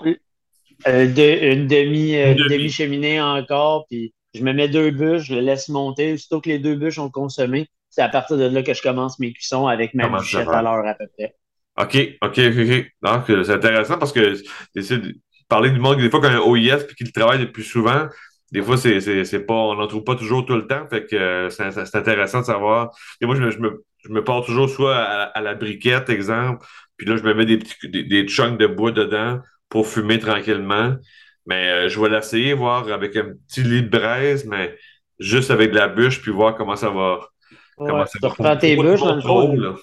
euh, 0.87 1.05
une 1.05 1.67
demi, 1.67 2.15
euh, 2.15 2.33
demi. 2.33 2.69
cheminée 2.69 3.21
encore, 3.21 3.85
puis 3.89 4.13
je 4.33 4.43
me 4.43 4.53
mets 4.53 4.67
deux 4.67 4.91
bûches, 4.91 5.23
je 5.27 5.35
le 5.35 5.41
laisse 5.41 5.69
monter. 5.69 6.13
Aussitôt 6.13 6.41
que 6.41 6.49
les 6.49 6.59
deux 6.59 6.75
bûches 6.75 6.99
ont 6.99 7.09
consommé, 7.09 7.67
c'est 7.93 8.01
à 8.01 8.09
partir 8.09 8.37
de 8.37 8.45
là 8.45 8.63
que 8.63 8.73
je 8.73 8.81
commence 8.81 9.19
mes 9.19 9.31
cuissons 9.31 9.67
avec 9.67 9.93
ma 9.93 10.09
bûchette 10.09 10.47
à 10.47 10.63
l'heure 10.63 10.83
à 10.83 10.95
peu 10.95 11.05
près. 11.15 11.35
OK, 11.79 12.17
OK, 12.23 12.39
OK, 12.39 12.89
OK. 13.03 13.45
C'est 13.45 13.53
intéressant 13.53 13.99
parce 13.99 14.11
que 14.11 14.33
c'est 14.75 14.97
de 14.97 15.15
parler 15.47 15.69
du 15.69 15.79
monde 15.79 15.97
des 15.97 16.09
fois 16.09 16.19
qu'un 16.19 16.39
OIS 16.39 16.85
puis 16.87 16.95
qu'il 16.95 17.11
travaille 17.11 17.39
le 17.39 17.51
plus 17.51 17.63
souvent. 17.63 18.07
Des 18.51 18.63
fois, 18.63 18.77
c'est 18.77 19.45
pas, 19.45 19.53
on 19.53 19.75
n'en 19.75 19.85
trouve 19.85 20.03
pas 20.03 20.15
toujours 20.15 20.43
tout 20.43 20.55
le 20.55 20.65
temps. 20.65 20.87
Fait 20.87 21.05
que 21.05 21.15
euh, 21.15 21.49
c'est 21.51 21.95
intéressant 21.95 22.41
de 22.41 22.45
savoir. 22.45 22.89
Et 23.21 23.27
moi, 23.27 23.35
je 23.35 23.41
me, 23.41 23.51
je 23.51 23.59
me, 23.59 23.83
je 24.03 24.09
me 24.09 24.23
pars 24.23 24.43
toujours 24.43 24.69
soit 24.69 24.97
à, 24.97 25.41
la 25.41 25.53
briquette, 25.53 26.09
exemple, 26.09 26.65
puis 26.97 27.07
là, 27.07 27.15
je 27.15 27.23
me 27.23 27.35
mets 27.35 27.45
des 27.45 27.59
petits 27.59 27.89
des, 27.89 28.03
des 28.03 28.27
chunks 28.27 28.57
de 28.57 28.67
bois 28.67 28.91
dedans 28.91 29.39
pour 29.69 29.87
fumer 29.87 30.17
tranquillement. 30.17 30.95
Mais 31.45 31.69
euh, 31.69 31.89
je 31.89 31.99
vais 31.99 32.09
l'essayer, 32.09 32.53
voir 32.53 32.91
avec 32.91 33.15
un 33.17 33.33
petit 33.47 33.61
lit 33.61 33.83
de 33.83 33.89
braise, 33.89 34.45
mais 34.45 34.75
juste 35.19 35.51
avec 35.51 35.71
de 35.71 35.75
la 35.75 35.89
bûche, 35.89 36.21
puis 36.21 36.31
voir 36.31 36.55
comment 36.55 36.75
ça 36.75 36.89
va. 36.89 37.19
Tu 37.77 38.25
reprends 38.25 38.57
tes 38.57 38.75
bûches, 38.75 39.01
dans 39.01 39.15
le 39.15 39.21
fond. 39.21 39.77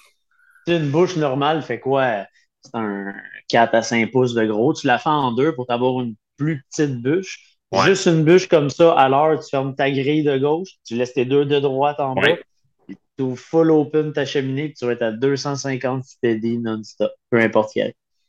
Une 0.67 0.91
bouche 0.91 1.15
normale 1.15 1.63
fait 1.63 1.79
quoi? 1.79 2.25
C'est 2.61 2.75
un 2.75 3.13
4 3.49 3.73
à 3.75 3.81
5 3.81 4.11
pouces 4.11 4.33
de 4.33 4.45
gros. 4.45 4.73
Tu 4.73 4.85
la 4.85 4.99
fais 4.99 5.09
en 5.09 5.31
deux 5.31 5.55
pour 5.55 5.65
avoir 5.69 6.01
une 6.01 6.15
plus 6.37 6.63
petite 6.69 7.01
bûche. 7.01 7.57
Juste 7.85 8.05
une 8.05 8.23
bûche 8.23 8.47
comme 8.47 8.69
ça, 8.69 8.93
à 8.93 9.07
l'heure, 9.07 9.39
tu 9.39 9.49
fermes 9.49 9.75
ta 9.75 9.89
grille 9.89 10.23
de 10.23 10.37
gauche, 10.37 10.71
tu 10.85 10.95
laisses 10.95 11.13
tes 11.13 11.23
deux 11.23 11.45
de 11.45 11.57
droite 11.59 12.01
en 12.01 12.15
bas, 12.15 12.35
tu 12.87 13.23
ouvres 13.23 13.39
full 13.39 13.71
open 13.71 14.11
ta 14.11 14.25
cheminée, 14.25 14.73
tu 14.77 14.85
vas 14.85 14.91
être 14.91 15.03
à 15.03 15.11
250 15.11 16.03
steady 16.03 16.57
non-stop, 16.57 17.13
peu 17.29 17.39
importe 17.39 17.71
qui 17.71 17.81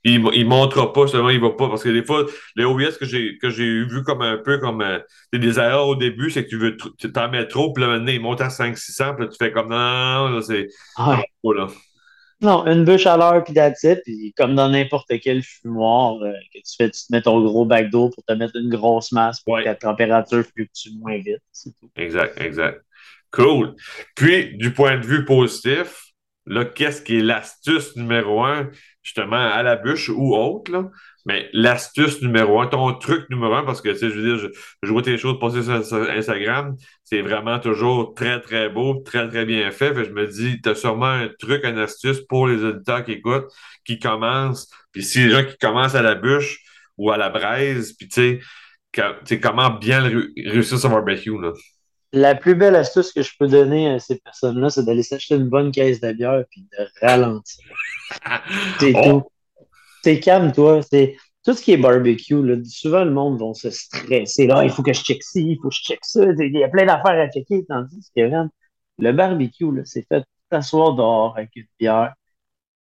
il, 0.05 0.25
il 0.35 0.47
montrera 0.47 0.93
pas, 0.93 1.07
seulement 1.07 1.31
il 1.31 1.41
va 1.41 1.51
pas. 1.51 1.69
Parce 1.69 1.83
que 1.83 1.89
des 1.89 2.05
fois, 2.05 2.27
les 2.57 2.65
OBS 2.65 2.99
que 2.99 3.07
j'ai 3.07 3.39
que 3.39 3.51
j'ai 3.51 3.85
vu 3.85 4.03
comme 4.03 4.23
un 4.23 4.39
peu 4.39 4.59
comme 4.59 4.83
euh, 4.83 4.99
des 5.33 5.59
erreurs 5.59 5.89
au 5.89 5.97
début, 5.97 6.31
c'est 6.31 6.45
que 6.45 6.51
tu 6.51 6.59
veux 6.59 6.77
tu 6.99 7.13
t'en 7.13 7.29
mets 7.31 7.47
trop, 7.47 7.73
puis 7.73 7.83
là 7.83 7.91
maintenant 7.91 8.13
il 8.13 8.21
monte 8.21 8.41
à 8.41 8.49
500-600, 8.49 9.15
puis 9.15 9.25
là 9.25 9.31
tu 9.31 9.37
fais 9.39 9.53
comme 9.53 9.71
non, 9.71 10.29
là, 10.29 10.41
c'est 10.43 10.69
là. 10.99 11.69
Non, 12.43 12.67
une 12.67 12.85
bûche 12.85 13.07
à 13.07 13.17
l'heure 13.17 13.45
puis 13.45 13.55
d'attitude, 13.55 14.03
puis 14.05 14.35
comme 14.37 14.57
dans 14.57 14.69
n'importe 14.69 15.13
quel 15.23 15.45
fumoir 15.45 16.21
euh, 16.23 16.33
que 16.53 16.59
tu 16.59 16.75
fais, 16.77 16.91
tu 16.91 17.07
te 17.07 17.13
mets 17.13 17.23
ton 17.23 17.41
gros 17.41 17.65
bac 17.65 17.89
d'eau 17.89 18.11
pour 18.11 18.25
te 18.25 18.33
mettre 18.33 18.57
une 18.57 18.69
grosse 18.69 19.13
masse 19.13 19.41
pour 19.41 19.59
que 19.59 19.65
la 19.65 19.77
température 19.77 20.43
fluctue 20.45 20.91
moins 20.99 21.19
vite. 21.19 21.39
Tout. 21.63 21.89
Exact, 21.95 22.41
exact. 22.41 22.83
Cool. 23.31 23.77
Puis, 24.17 24.57
du 24.57 24.73
point 24.73 24.99
de 24.99 25.07
vue 25.07 25.25
positif, 25.25 26.13
là, 26.47 26.65
qu'est-ce 26.65 27.01
qui 27.01 27.19
est 27.19 27.23
l'astuce 27.23 27.97
numéro 27.97 28.43
un? 28.43 28.71
Justement 29.03 29.37
à 29.37 29.63
la 29.63 29.77
bûche 29.77 30.09
ou 30.09 30.35
autre, 30.35 30.73
là. 30.73 30.91
Mais 31.25 31.49
l'astuce 31.53 32.21
numéro 32.21 32.61
un, 32.61 32.67
ton 32.67 32.93
truc 32.95 33.29
numéro 33.31 33.55
un, 33.55 33.65
parce 33.65 33.81
que, 33.81 33.91
tu 33.91 33.99
sais, 33.99 34.11
je 34.11 34.19
veux 34.19 34.37
dire, 34.37 34.51
je, 34.83 34.91
vois 34.91 35.03
tes 35.03 35.17
choses 35.19 35.39
passer 35.39 35.63
sur, 35.63 36.11
Instagram, 36.11 36.77
c'est 37.05 37.23
vraiment 37.23 37.61
toujours 37.61 38.15
très, 38.15 38.41
très 38.41 38.69
beau, 38.69 38.95
très, 39.05 39.29
très 39.29 39.45
bien 39.45 39.71
fait. 39.71 39.95
Fait 39.95 40.05
je 40.05 40.11
me 40.11 40.27
dis, 40.27 40.61
tu 40.61 40.69
as 40.69 40.75
sûrement 40.75 41.07
un 41.07 41.29
truc, 41.39 41.65
une 41.65 41.79
astuce 41.79 42.21
pour 42.23 42.49
les 42.49 42.65
auditeurs 42.65 43.05
qui 43.05 43.13
écoutent, 43.13 43.47
qui 43.85 43.99
commencent. 44.01 44.69
Puis 44.93 45.05
si 45.05 45.25
les 45.25 45.31
gens 45.31 45.45
qui 45.45 45.57
commencent 45.59 45.95
à 45.95 46.03
la 46.03 46.17
bûche 46.17 46.59
ou 46.99 47.11
à 47.13 47.17
la 47.17 47.31
braise, 47.31 47.93
puis 47.97 48.09
tu 48.09 48.41
sais, 48.97 49.41
comment 49.41 49.71
bien 49.71 50.03
réussir 50.37 50.79
son 50.79 50.91
barbecue, 50.91 51.41
là. 51.41 51.53
La 52.13 52.35
plus 52.35 52.55
belle 52.55 52.77
astuce 52.77 53.13
que 53.13 53.23
je 53.23 53.33
peux 53.39 53.49
donner 53.49 53.89
à 53.91 53.99
ces 53.99 54.19
personnes-là, 54.19 54.71
c'est 54.71 54.85
d'aller 54.85 55.03
s'acheter 55.03 55.35
une 55.35 55.49
bonne 55.49 55.73
caisse 55.73 56.01
de 56.01 56.13
bière 56.13 56.45
puis 56.51 56.63
de 56.63 56.87
ralentir. 57.01 57.65
C'est 58.79 58.93
oh. 58.95 59.03
tout. 59.05 59.65
C'est 60.03 60.21
calme, 60.21 60.53
toi. 60.53 60.83
C'est 60.83 61.17
tout 61.45 61.55
ce 61.55 61.63
qui 61.63 61.73
est 61.73 61.77
barbecue. 61.79 62.43
Là, 62.43 62.57
souvent, 62.65 63.05
le 63.05 63.13
monde 63.13 63.41
va 63.41 63.55
se 63.55 63.71
stresser. 63.71 64.47
Là, 64.47 64.63
il 64.65 64.71
faut 64.71 64.83
que 64.83 64.93
je 64.93 65.03
check 65.03 65.23
ci, 65.23 65.53
il 65.53 65.57
faut 65.57 65.69
que 65.69 65.75
je 65.75 65.83
check 65.83 66.01
ça. 66.03 66.25
Il 66.39 66.55
y 66.55 66.63
a 66.63 66.69
plein 66.69 66.85
d'affaires 66.85 67.19
à 67.19 67.31
checker. 67.31 67.65
Tandis 67.67 68.11
que 68.15 68.21
le 68.99 69.13
barbecue, 69.13 69.67
c'est 69.85 70.07
fait 70.07 70.25
t'asseoir 70.51 70.95
dehors 70.95 71.37
avec 71.37 71.57
une 71.57 71.67
bière. 71.79 72.15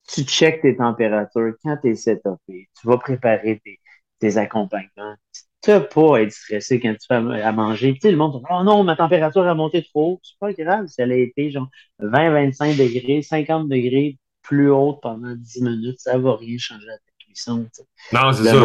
Tu 0.08 0.24
checkes 0.24 0.62
tes 0.62 0.76
températures 0.76 1.54
quand 1.64 1.78
tu 1.78 1.92
es 1.92 1.96
setupé. 1.96 2.70
Tu 2.80 2.88
vas 2.88 2.98
préparer 2.98 3.62
tes, 3.64 3.80
tes 4.20 4.38
accompagnements 4.38 5.16
tu 5.32 5.42
pas 5.62 6.18
à 6.18 6.22
être 6.22 6.32
stressé 6.32 6.80
quand 6.80 6.94
tu 6.94 7.08
fais 7.08 7.16
à 7.16 7.52
manger. 7.52 7.94
Tu 7.94 8.00
sais, 8.02 8.12
le 8.12 8.18
monde 8.18 8.40
dit 8.40 8.46
Oh 8.50 8.64
non, 8.64 8.84
ma 8.84 8.96
température 8.96 9.48
a 9.48 9.54
monté 9.54 9.84
trop 9.84 10.14
haut. 10.14 10.20
C'est 10.24 10.40
pas 10.40 10.54
grave 10.54 10.88
si 10.88 11.02
elle 11.02 11.12
a 11.12 11.18
été 11.18 11.52
genre 11.52 11.70
20, 12.00 12.32
25 12.32 12.78
degrés, 12.78 13.22
50 13.22 13.70
degrés 13.70 14.18
plus 14.42 14.72
haute 14.72 15.00
pendant 15.02 15.34
10 15.36 15.62
minutes. 15.62 16.00
Ça 16.00 16.18
va 16.18 16.36
rien 16.36 16.58
changer 16.58 16.90
à 16.90 16.98
ta 16.98 17.26
cuisson. 17.26 17.68
Non, 18.12 18.34
c'est 18.34 18.44
ça. 18.44 18.60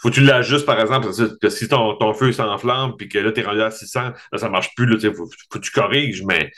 Faut 0.00 0.08
que 0.08 0.14
tu 0.14 0.20
l'ajustes, 0.22 0.66
par 0.66 0.80
exemple, 0.80 1.08
que 1.40 1.48
si 1.48 1.68
ton, 1.68 1.96
ton 1.96 2.12
feu 2.12 2.32
s'enflamme 2.32 2.96
puis 2.96 3.08
que 3.08 3.18
là, 3.18 3.32
tu 3.32 3.40
es 3.40 3.44
rendu 3.44 3.62
à 3.62 3.70
600, 3.70 4.00
là, 4.32 4.38
ça 4.38 4.48
marche 4.48 4.74
plus. 4.74 4.86
Là, 4.86 4.98
faut, 5.14 5.26
faut 5.26 5.58
que 5.58 5.64
tu 5.64 5.70
corriges, 5.70 6.24
mais 6.24 6.50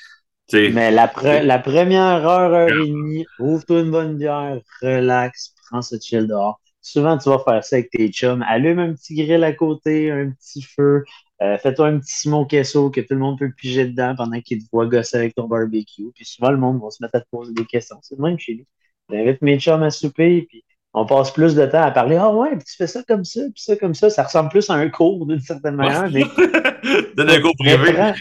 Mais 0.52 0.90
la, 0.90 1.12
la, 1.42 1.58
première 1.58 2.26
heure, 2.26 2.52
heure 2.52 2.68
et 2.68 2.86
demie, 2.86 3.26
ouvre-toi 3.38 3.80
une 3.80 3.90
bonne 3.90 4.16
bière, 4.16 4.58
relax, 4.80 5.54
prends 5.68 5.82
ce 5.82 5.96
chill 6.00 6.26
dehors. 6.26 6.58
Souvent, 6.82 7.16
tu 7.16 7.28
vas 7.28 7.38
faire 7.38 7.64
ça 7.64 7.76
avec 7.76 7.90
tes 7.90 8.08
chums. 8.08 8.44
Allume 8.46 8.80
un 8.80 8.92
petit 8.92 9.14
grill 9.14 9.44
à 9.44 9.52
côté, 9.52 10.10
un 10.10 10.30
petit 10.30 10.62
feu. 10.62 11.04
Euh, 11.40 11.56
fais-toi 11.58 11.86
un 11.86 11.98
petit 12.00 12.12
Simon 12.12 12.44
Queso 12.44 12.90
que 12.90 13.00
tout 13.00 13.14
le 13.14 13.20
monde 13.20 13.38
peut 13.38 13.52
piger 13.56 13.86
dedans 13.86 14.14
pendant 14.16 14.40
qu'il 14.40 14.62
te 14.62 14.68
voit 14.72 14.86
gosser 14.86 15.16
avec 15.16 15.34
ton 15.34 15.46
barbecue. 15.46 16.10
Puis 16.14 16.24
souvent, 16.24 16.50
le 16.50 16.56
monde 16.56 16.80
va 16.82 16.90
se 16.90 17.02
mettre 17.02 17.16
à 17.16 17.20
te 17.20 17.28
poser 17.30 17.52
des 17.52 17.64
questions. 17.64 17.98
C'est 18.02 18.16
le 18.16 18.22
même 18.22 18.38
chez 18.38 18.56
nous. 18.56 18.64
J'invite 19.10 19.42
mes 19.42 19.60
chums 19.60 19.82
à 19.82 19.90
souper, 19.90 20.42
puis 20.48 20.64
on 20.92 21.06
passe 21.06 21.30
plus 21.32 21.54
de 21.54 21.64
temps 21.66 21.82
à 21.82 21.90
parler. 21.92 22.16
Ah 22.16 22.34
ouais, 22.34 22.56
puis 22.56 22.64
tu 22.64 22.76
fais 22.76 22.88
ça 22.88 23.02
comme 23.04 23.24
ça, 23.24 23.40
puis 23.42 23.62
ça 23.62 23.76
comme 23.76 23.94
ça. 23.94 24.10
Ça 24.10 24.24
ressemble 24.24 24.50
plus 24.50 24.68
à 24.68 24.74
un 24.74 24.88
cours 24.88 25.24
d'une 25.26 25.40
certaine 25.40 25.76
manière. 25.76 26.10
Mais... 26.10 26.22
Donne 27.16 27.30
un 27.30 27.40
cours 27.40 27.54
privé. 27.58 28.12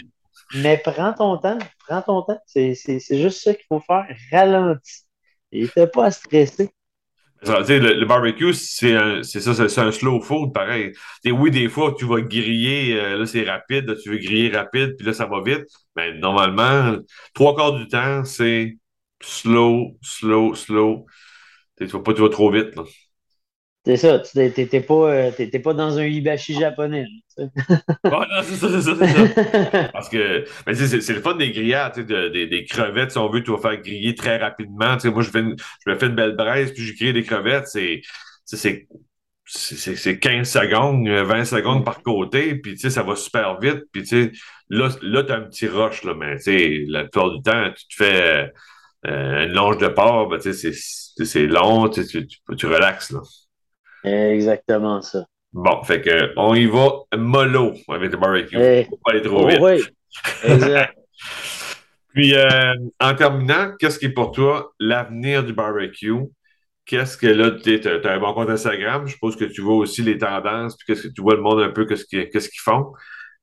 Mais 0.54 0.80
prends 0.84 1.12
ton 1.12 1.36
temps, 1.38 1.58
prends 1.88 2.02
ton 2.02 2.22
temps. 2.22 2.38
C'est 2.46 2.74
juste 3.10 3.42
ça 3.42 3.54
qu'il 3.54 3.64
faut 3.68 3.80
faire. 3.80 4.06
Ralentis. 4.30 5.02
Et 5.50 5.68
t'as 5.68 5.86
pas 5.86 6.06
à 6.06 6.10
stresser. 6.10 6.70
Le, 7.44 7.98
le, 7.98 8.06
barbecue, 8.06 8.54
c'est 8.54 8.94
ça, 9.24 9.68
c'est 9.68 9.80
un 9.80 9.90
slow 9.90 10.20
food, 10.20 10.52
pareil. 10.52 10.92
oui, 11.26 11.50
des 11.50 11.68
fois, 11.68 11.92
tu 11.98 12.04
vas 12.04 12.20
griller, 12.20 12.94
euh, 13.00 13.18
là, 13.18 13.26
c'est 13.26 13.42
rapide, 13.42 13.86
là, 13.86 13.96
tu 13.96 14.10
veux 14.10 14.18
griller 14.18 14.50
rapide, 14.56 14.94
puis 14.96 15.06
là, 15.06 15.12
ça 15.12 15.26
va 15.26 15.42
vite. 15.42 15.64
Mais 15.96 16.14
normalement, 16.18 16.96
trois 17.34 17.56
quarts 17.56 17.72
du 17.74 17.88
temps, 17.88 18.24
c'est 18.24 18.76
slow, 19.20 19.98
slow, 20.02 20.54
slow. 20.54 21.06
Tu 21.78 21.86
vas 21.86 22.00
pas, 22.00 22.14
tu 22.14 22.22
vas 22.22 22.28
trop 22.28 22.50
vite. 22.52 22.76
Là. 22.76 22.84
C'est 23.84 23.96
ça, 23.96 24.20
tu 24.20 24.38
n'étais 24.38 24.80
pas, 24.80 25.12
euh, 25.12 25.30
pas 25.64 25.74
dans 25.74 25.98
un 25.98 26.04
hibachi 26.04 26.54
japonais. 26.54 27.06
non, 27.38 27.48
c'est 28.44 28.54
ça, 28.54 28.68
c'est 28.68 28.82
ça, 28.82 28.94
ça. 28.94 29.88
Parce 29.92 30.08
que 30.08 30.44
c'est 30.66 31.12
le 31.12 31.20
fun 31.20 31.34
des 31.34 31.50
grillades, 31.50 31.98
des, 31.98 32.46
des, 32.46 32.64
crevettes, 32.64 33.10
si 33.10 33.18
on 33.18 33.28
veut, 33.28 33.42
tu 33.42 33.50
vas 33.50 33.58
faire 33.58 33.80
griller 33.80 34.14
très 34.14 34.36
rapidement. 34.36 34.96
moi, 35.06 35.22
je, 35.22 35.30
fais 35.30 35.42
je 35.42 35.90
me 35.90 35.98
fais 35.98 36.06
une 36.06 36.14
belle 36.14 36.36
braise, 36.36 36.72
puis 36.72 36.84
je 36.84 36.96
grille 36.96 37.12
des 37.12 37.24
crevettes, 37.24 37.66
c'est 37.66 38.02
c'est 39.44 40.18
15 40.18 40.48
secondes, 40.48 41.08
20 41.08 41.44
secondes 41.44 41.84
par 41.84 42.02
côté, 42.02 42.54
puis 42.54 42.78
ça 42.78 43.02
va 43.02 43.16
super 43.16 43.58
vite. 43.58 43.82
Puis 43.92 44.04
là, 44.70 44.88
là 45.02 45.24
tu 45.24 45.32
as 45.32 45.36
un 45.36 45.42
petit 45.42 45.66
rush, 45.66 46.04
là, 46.04 46.14
mais 46.14 46.36
la 46.86 47.02
plupart 47.02 47.30
du 47.30 47.42
temps, 47.42 47.70
tu 47.76 47.88
te 47.88 47.94
fais 48.04 48.52
euh, 49.06 49.46
une 49.46 49.52
longe 49.52 49.78
de 49.78 49.88
porc, 49.88 50.28
ben, 50.28 50.40
c'est 50.40 51.46
long, 51.46 51.88
tu, 51.88 52.06
tu, 52.06 52.26
tu 52.56 52.66
relaxes. 52.66 53.10
Là. 53.10 53.20
Exactement 54.04 55.00
ça. 55.02 55.24
Bon, 55.52 55.82
fait 55.84 56.00
que 56.00 56.32
on 56.36 56.54
y 56.54 56.66
va 56.66 56.92
mollo 57.16 57.74
avec 57.88 58.12
le 58.12 58.18
barbecue. 58.18 58.56
Hey. 58.56 58.86
Faut 58.86 58.98
pas 59.04 59.12
aller 59.12 59.22
trop 59.22 59.46
vite. 59.46 59.60
Oui, 59.60 59.82
exact. 60.44 60.94
Puis, 62.14 62.34
euh, 62.34 62.74
en 63.00 63.14
terminant, 63.14 63.72
qu'est-ce 63.78 63.98
qui 63.98 64.06
est 64.06 64.10
pour 64.12 64.32
toi 64.32 64.72
l'avenir 64.78 65.44
du 65.44 65.54
barbecue? 65.54 66.12
Qu'est-ce 66.84 67.16
que 67.16 67.26
là, 67.26 67.52
tu 67.52 67.80
as 67.88 68.12
un 68.12 68.18
bon 68.18 68.34
compte 68.34 68.50
Instagram, 68.50 69.06
je 69.06 69.12
suppose 69.12 69.36
que 69.36 69.44
tu 69.44 69.62
vois 69.62 69.76
aussi 69.76 70.02
les 70.02 70.18
tendances, 70.18 70.76
puis 70.76 70.86
qu'est-ce 70.86 71.08
que 71.08 71.12
tu 71.12 71.22
vois 71.22 71.36
le 71.36 71.40
monde 71.40 71.60
un 71.60 71.70
peu, 71.70 71.86
qu'est-ce 71.86 72.04
qu'ils 72.04 72.60
font. 72.60 72.92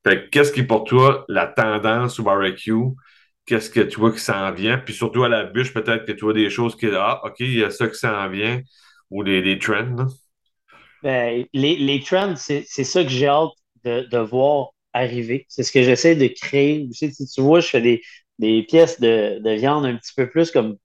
Fait 0.06 0.28
qu'est-ce 0.30 0.52
qui 0.52 0.60
est 0.60 0.66
pour 0.66 0.84
toi 0.84 1.24
la 1.28 1.46
tendance 1.46 2.20
au 2.20 2.22
barbecue? 2.22 2.74
Qu'est-ce 3.46 3.70
que 3.70 3.80
tu 3.80 3.98
vois 3.98 4.12
qui 4.12 4.20
s'en 4.20 4.52
vient? 4.52 4.78
Puis 4.78 4.94
surtout 4.94 5.24
à 5.24 5.28
la 5.28 5.44
bûche, 5.44 5.74
peut-être 5.74 6.04
que 6.04 6.12
tu 6.12 6.24
vois 6.24 6.34
des 6.34 6.50
choses 6.50 6.76
qui, 6.76 6.86
ah, 6.94 7.20
OK, 7.24 7.40
il 7.40 7.58
y 7.58 7.64
a 7.64 7.70
ça 7.70 7.88
qui 7.88 7.98
s'en 7.98 8.28
vient, 8.28 8.60
ou 9.10 9.24
des, 9.24 9.42
des 9.42 9.58
trends. 9.58 9.96
Là. 9.96 10.06
Ben, 11.02 11.46
les, 11.54 11.76
les 11.76 12.02
trends, 12.02 12.34
c'est 12.36 12.64
ça 12.64 13.02
que 13.02 13.08
j'ai 13.08 13.26
hâte 13.26 13.50
de, 13.84 14.02
de, 14.10 14.18
voir 14.18 14.70
arriver. 14.92 15.46
C'est 15.48 15.62
ce 15.62 15.72
que 15.72 15.82
j'essaie 15.82 16.14
de 16.16 16.26
créer. 16.26 16.88
Tu, 16.90 17.10
sais, 17.12 17.24
tu 17.26 17.40
vois, 17.40 17.60
je 17.60 17.68
fais 17.68 17.80
des, 17.80 18.02
des 18.38 18.62
pièces 18.64 19.00
de, 19.00 19.38
de, 19.42 19.50
viande 19.52 19.86
un 19.86 19.96
petit 19.96 20.12
peu 20.14 20.28
plus 20.28 20.50
comme 20.50 20.76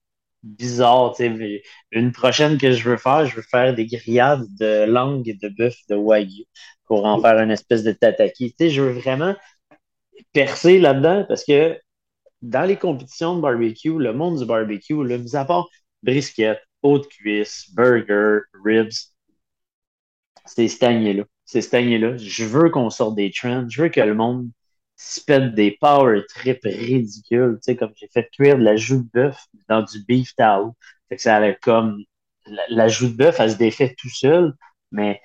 bizarres. 0.42 1.14
Une 1.92 2.12
prochaine 2.12 2.56
que 2.58 2.72
je 2.72 2.88
veux 2.88 2.96
faire, 2.96 3.26
je 3.26 3.36
veux 3.36 3.42
faire 3.42 3.74
des 3.74 3.86
grillades 3.86 4.44
de 4.58 4.84
langue 4.84 5.36
de 5.42 5.48
bœuf 5.50 5.76
de 5.90 5.96
wagyu 5.96 6.44
pour 6.86 7.04
en 7.04 7.20
faire 7.20 7.38
une 7.40 7.50
espèce 7.50 7.82
de 7.82 7.92
tataki. 7.92 8.54
Je 8.58 8.82
veux 8.82 8.92
vraiment 8.92 9.34
percer 10.32 10.78
là-dedans 10.78 11.24
parce 11.28 11.44
que 11.44 11.78
dans 12.42 12.64
les 12.66 12.76
compétitions 12.76 13.36
de 13.36 13.42
barbecue, 13.42 13.98
le 13.98 14.12
monde 14.12 14.38
du 14.38 14.46
barbecue, 14.46 15.04
là, 15.04 15.18
mis 15.18 15.36
à 15.36 15.44
part 15.44 15.68
brisket, 16.02 16.60
haute 16.82 17.08
cuisse, 17.08 17.70
burger, 17.74 18.40
ribs, 18.64 19.14
c'est 20.46 20.68
stagné-là. 20.68 21.24
C'est 21.44 21.60
stagné-là. 21.60 22.16
Je 22.16 22.44
veux 22.44 22.70
qu'on 22.70 22.90
sorte 22.90 23.14
des 23.14 23.30
trends. 23.30 23.66
Je 23.68 23.82
veux 23.82 23.88
que 23.88 24.00
le 24.00 24.14
monde 24.14 24.48
se 24.96 25.20
pète 25.20 25.54
des 25.54 25.76
power 25.80 26.22
trips 26.28 26.64
ridicules. 26.64 27.56
Tu 27.56 27.72
sais, 27.72 27.76
comme 27.76 27.92
j'ai 27.96 28.08
fait 28.08 28.28
cuire 28.30 28.58
de 28.58 28.64
la 28.64 28.76
joue 28.76 29.02
de 29.02 29.08
bœuf 29.12 29.46
dans 29.68 29.82
du 29.82 30.04
beef 30.04 30.34
tao. 30.34 30.74
Fait 31.08 31.16
que 31.16 31.22
ça 31.22 31.36
allait 31.36 31.58
comme. 31.60 32.02
La, 32.68 32.86
joue 32.86 33.08
de 33.08 33.16
bœuf, 33.16 33.40
elle 33.40 33.50
se 33.50 33.56
défait 33.56 33.94
tout 33.98 34.08
seul. 34.08 34.54
Mais 34.92 35.20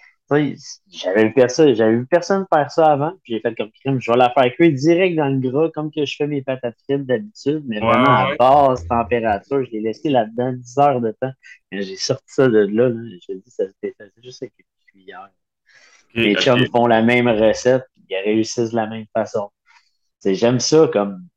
j'avais 0.88 1.26
vu 1.26 1.34
personne, 1.34 1.74
j'avais 1.76 1.96
vu 1.96 2.06
personne 2.06 2.46
faire 2.54 2.72
ça 2.72 2.92
avant, 2.92 3.12
puis 3.24 3.34
j'ai 3.34 3.40
fait 3.42 3.54
comme 3.56 3.70
crime, 3.72 4.00
je 4.00 4.12
vais 4.12 4.18
la 4.18 4.30
faire 4.30 4.52
cuire 4.54 4.72
direct 4.72 5.16
dans 5.18 5.28
le 5.28 5.40
gras, 5.40 5.70
comme 5.74 5.92
que 5.92 6.06
je 6.06 6.16
fais 6.16 6.28
mes 6.28 6.42
patates 6.42 6.78
frites 6.88 7.06
d'habitude, 7.06 7.64
mais 7.68 7.80
vraiment 7.80 8.06
à 8.06 8.36
basse 8.38 8.88
température. 8.88 9.64
Je 9.66 9.72
l'ai 9.72 9.82
laissé 9.82 10.10
là-dedans 10.10 10.54
10 10.54 10.78
heures 10.80 11.02
de 11.02 11.12
temps. 11.12 11.32
J'ai 11.72 11.96
sorti 11.98 12.24
ça 12.28 12.48
de 12.48 12.60
là, 12.60 12.90
là. 12.90 13.02
j'ai 13.28 13.36
dit 13.36 13.52
ça 13.52 13.68
se 13.68 13.74
défaisait 13.82 14.12
juste 14.24 14.44
avec 14.44 14.54
cuillère. 14.92 15.30
Les 16.14 16.36
chums 16.36 16.66
font 16.72 16.88
la 16.88 17.02
même 17.02 17.28
recette, 17.28 17.86
ils 18.10 18.18
réussissent 18.18 18.72
de 18.72 18.76
la 18.76 18.88
même 18.88 19.06
façon. 19.14 19.50
J'aime 20.26 20.60
ça 20.60 20.90
comme. 20.92 21.28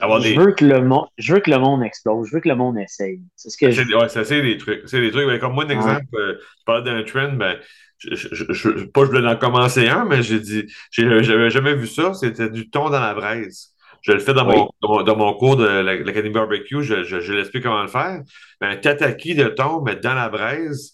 Je, 0.00 0.38
veux 0.38 0.52
que 0.52 0.64
le 0.64 0.82
monde, 0.82 1.08
je 1.18 1.34
veux 1.34 1.40
que 1.40 1.50
le 1.50 1.58
monde 1.58 1.82
explose, 1.82 2.28
je 2.28 2.34
veux 2.34 2.40
que 2.40 2.48
le 2.48 2.54
monde 2.54 2.78
essaye. 2.78 3.20
C'est 3.34 3.50
ce 3.50 3.58
que 3.58 3.70
je... 3.70 3.82
ouais, 3.82 4.08
c'est 4.08 4.42
des 4.42 4.56
trucs. 4.56 4.82
C'est 4.86 5.00
des 5.00 5.10
trucs. 5.10 5.40
comme 5.40 5.54
moi, 5.54 5.64
un 5.64 5.68
exemple, 5.68 6.04
euh, 6.14 6.38
je 6.38 6.64
parlais 6.64 6.84
d'un 6.84 7.02
trend, 7.02 7.32
ben, 7.32 7.58
je, 7.98 8.14
je, 8.14 8.52
je, 8.52 8.84
pas 8.84 9.02
je 9.02 9.06
voulais 9.06 9.28
en 9.28 9.36
commencer 9.36 9.88
un, 9.88 10.04
mais 10.04 10.22
j'ai 10.22 10.38
dit, 10.38 10.66
j'avais 10.90 11.50
jamais 11.50 11.74
vu 11.74 11.86
ça, 11.86 12.14
c'était 12.14 12.50
du 12.50 12.70
thon 12.70 12.90
dans 12.90 13.00
la 13.00 13.14
braise. 13.14 13.74
Je 14.02 14.12
le 14.12 14.18
fais 14.18 14.34
dans, 14.34 14.44
mon, 14.44 14.68
dans, 14.82 15.16
mon, 15.16 15.32
cours 15.32 15.56
de 15.56 15.66
l'Académie 15.66 16.34
Barbecue, 16.34 16.82
je, 16.82 17.04
je, 17.04 17.32
l'explique 17.32 17.62
comment 17.62 17.82
le 17.82 17.88
faire. 17.88 18.20
Ben, 18.60 18.70
un 18.70 18.76
tataki 18.76 19.34
de 19.34 19.48
thon, 19.48 19.82
mais 19.82 19.96
dans 19.96 20.14
la 20.14 20.28
braise, 20.28 20.93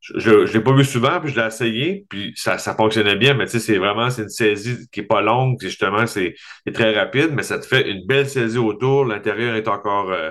je 0.00 0.30
ne 0.30 0.44
l'ai 0.46 0.60
pas 0.60 0.74
vu 0.74 0.84
souvent, 0.84 1.20
puis 1.20 1.30
je 1.30 1.38
l'ai 1.38 1.46
essayé, 1.46 2.06
puis 2.08 2.32
ça, 2.34 2.56
ça 2.56 2.74
fonctionnait 2.74 3.16
bien, 3.16 3.34
mais 3.34 3.44
tu 3.44 3.52
sais, 3.52 3.58
c'est 3.60 3.76
vraiment 3.76 4.08
c'est 4.08 4.22
une 4.22 4.30
saisie 4.30 4.88
qui 4.90 5.00
n'est 5.00 5.06
pas 5.06 5.20
longue, 5.20 5.60
justement, 5.60 6.06
c'est 6.06 6.34
très 6.72 6.98
rapide, 6.98 7.30
mais 7.32 7.42
ça 7.42 7.58
te 7.58 7.66
fait 7.66 7.88
une 7.88 8.06
belle 8.06 8.28
saisie 8.28 8.58
autour. 8.58 9.04
L'intérieur 9.04 9.54
est 9.56 9.68
encore 9.68 10.10
euh, 10.10 10.30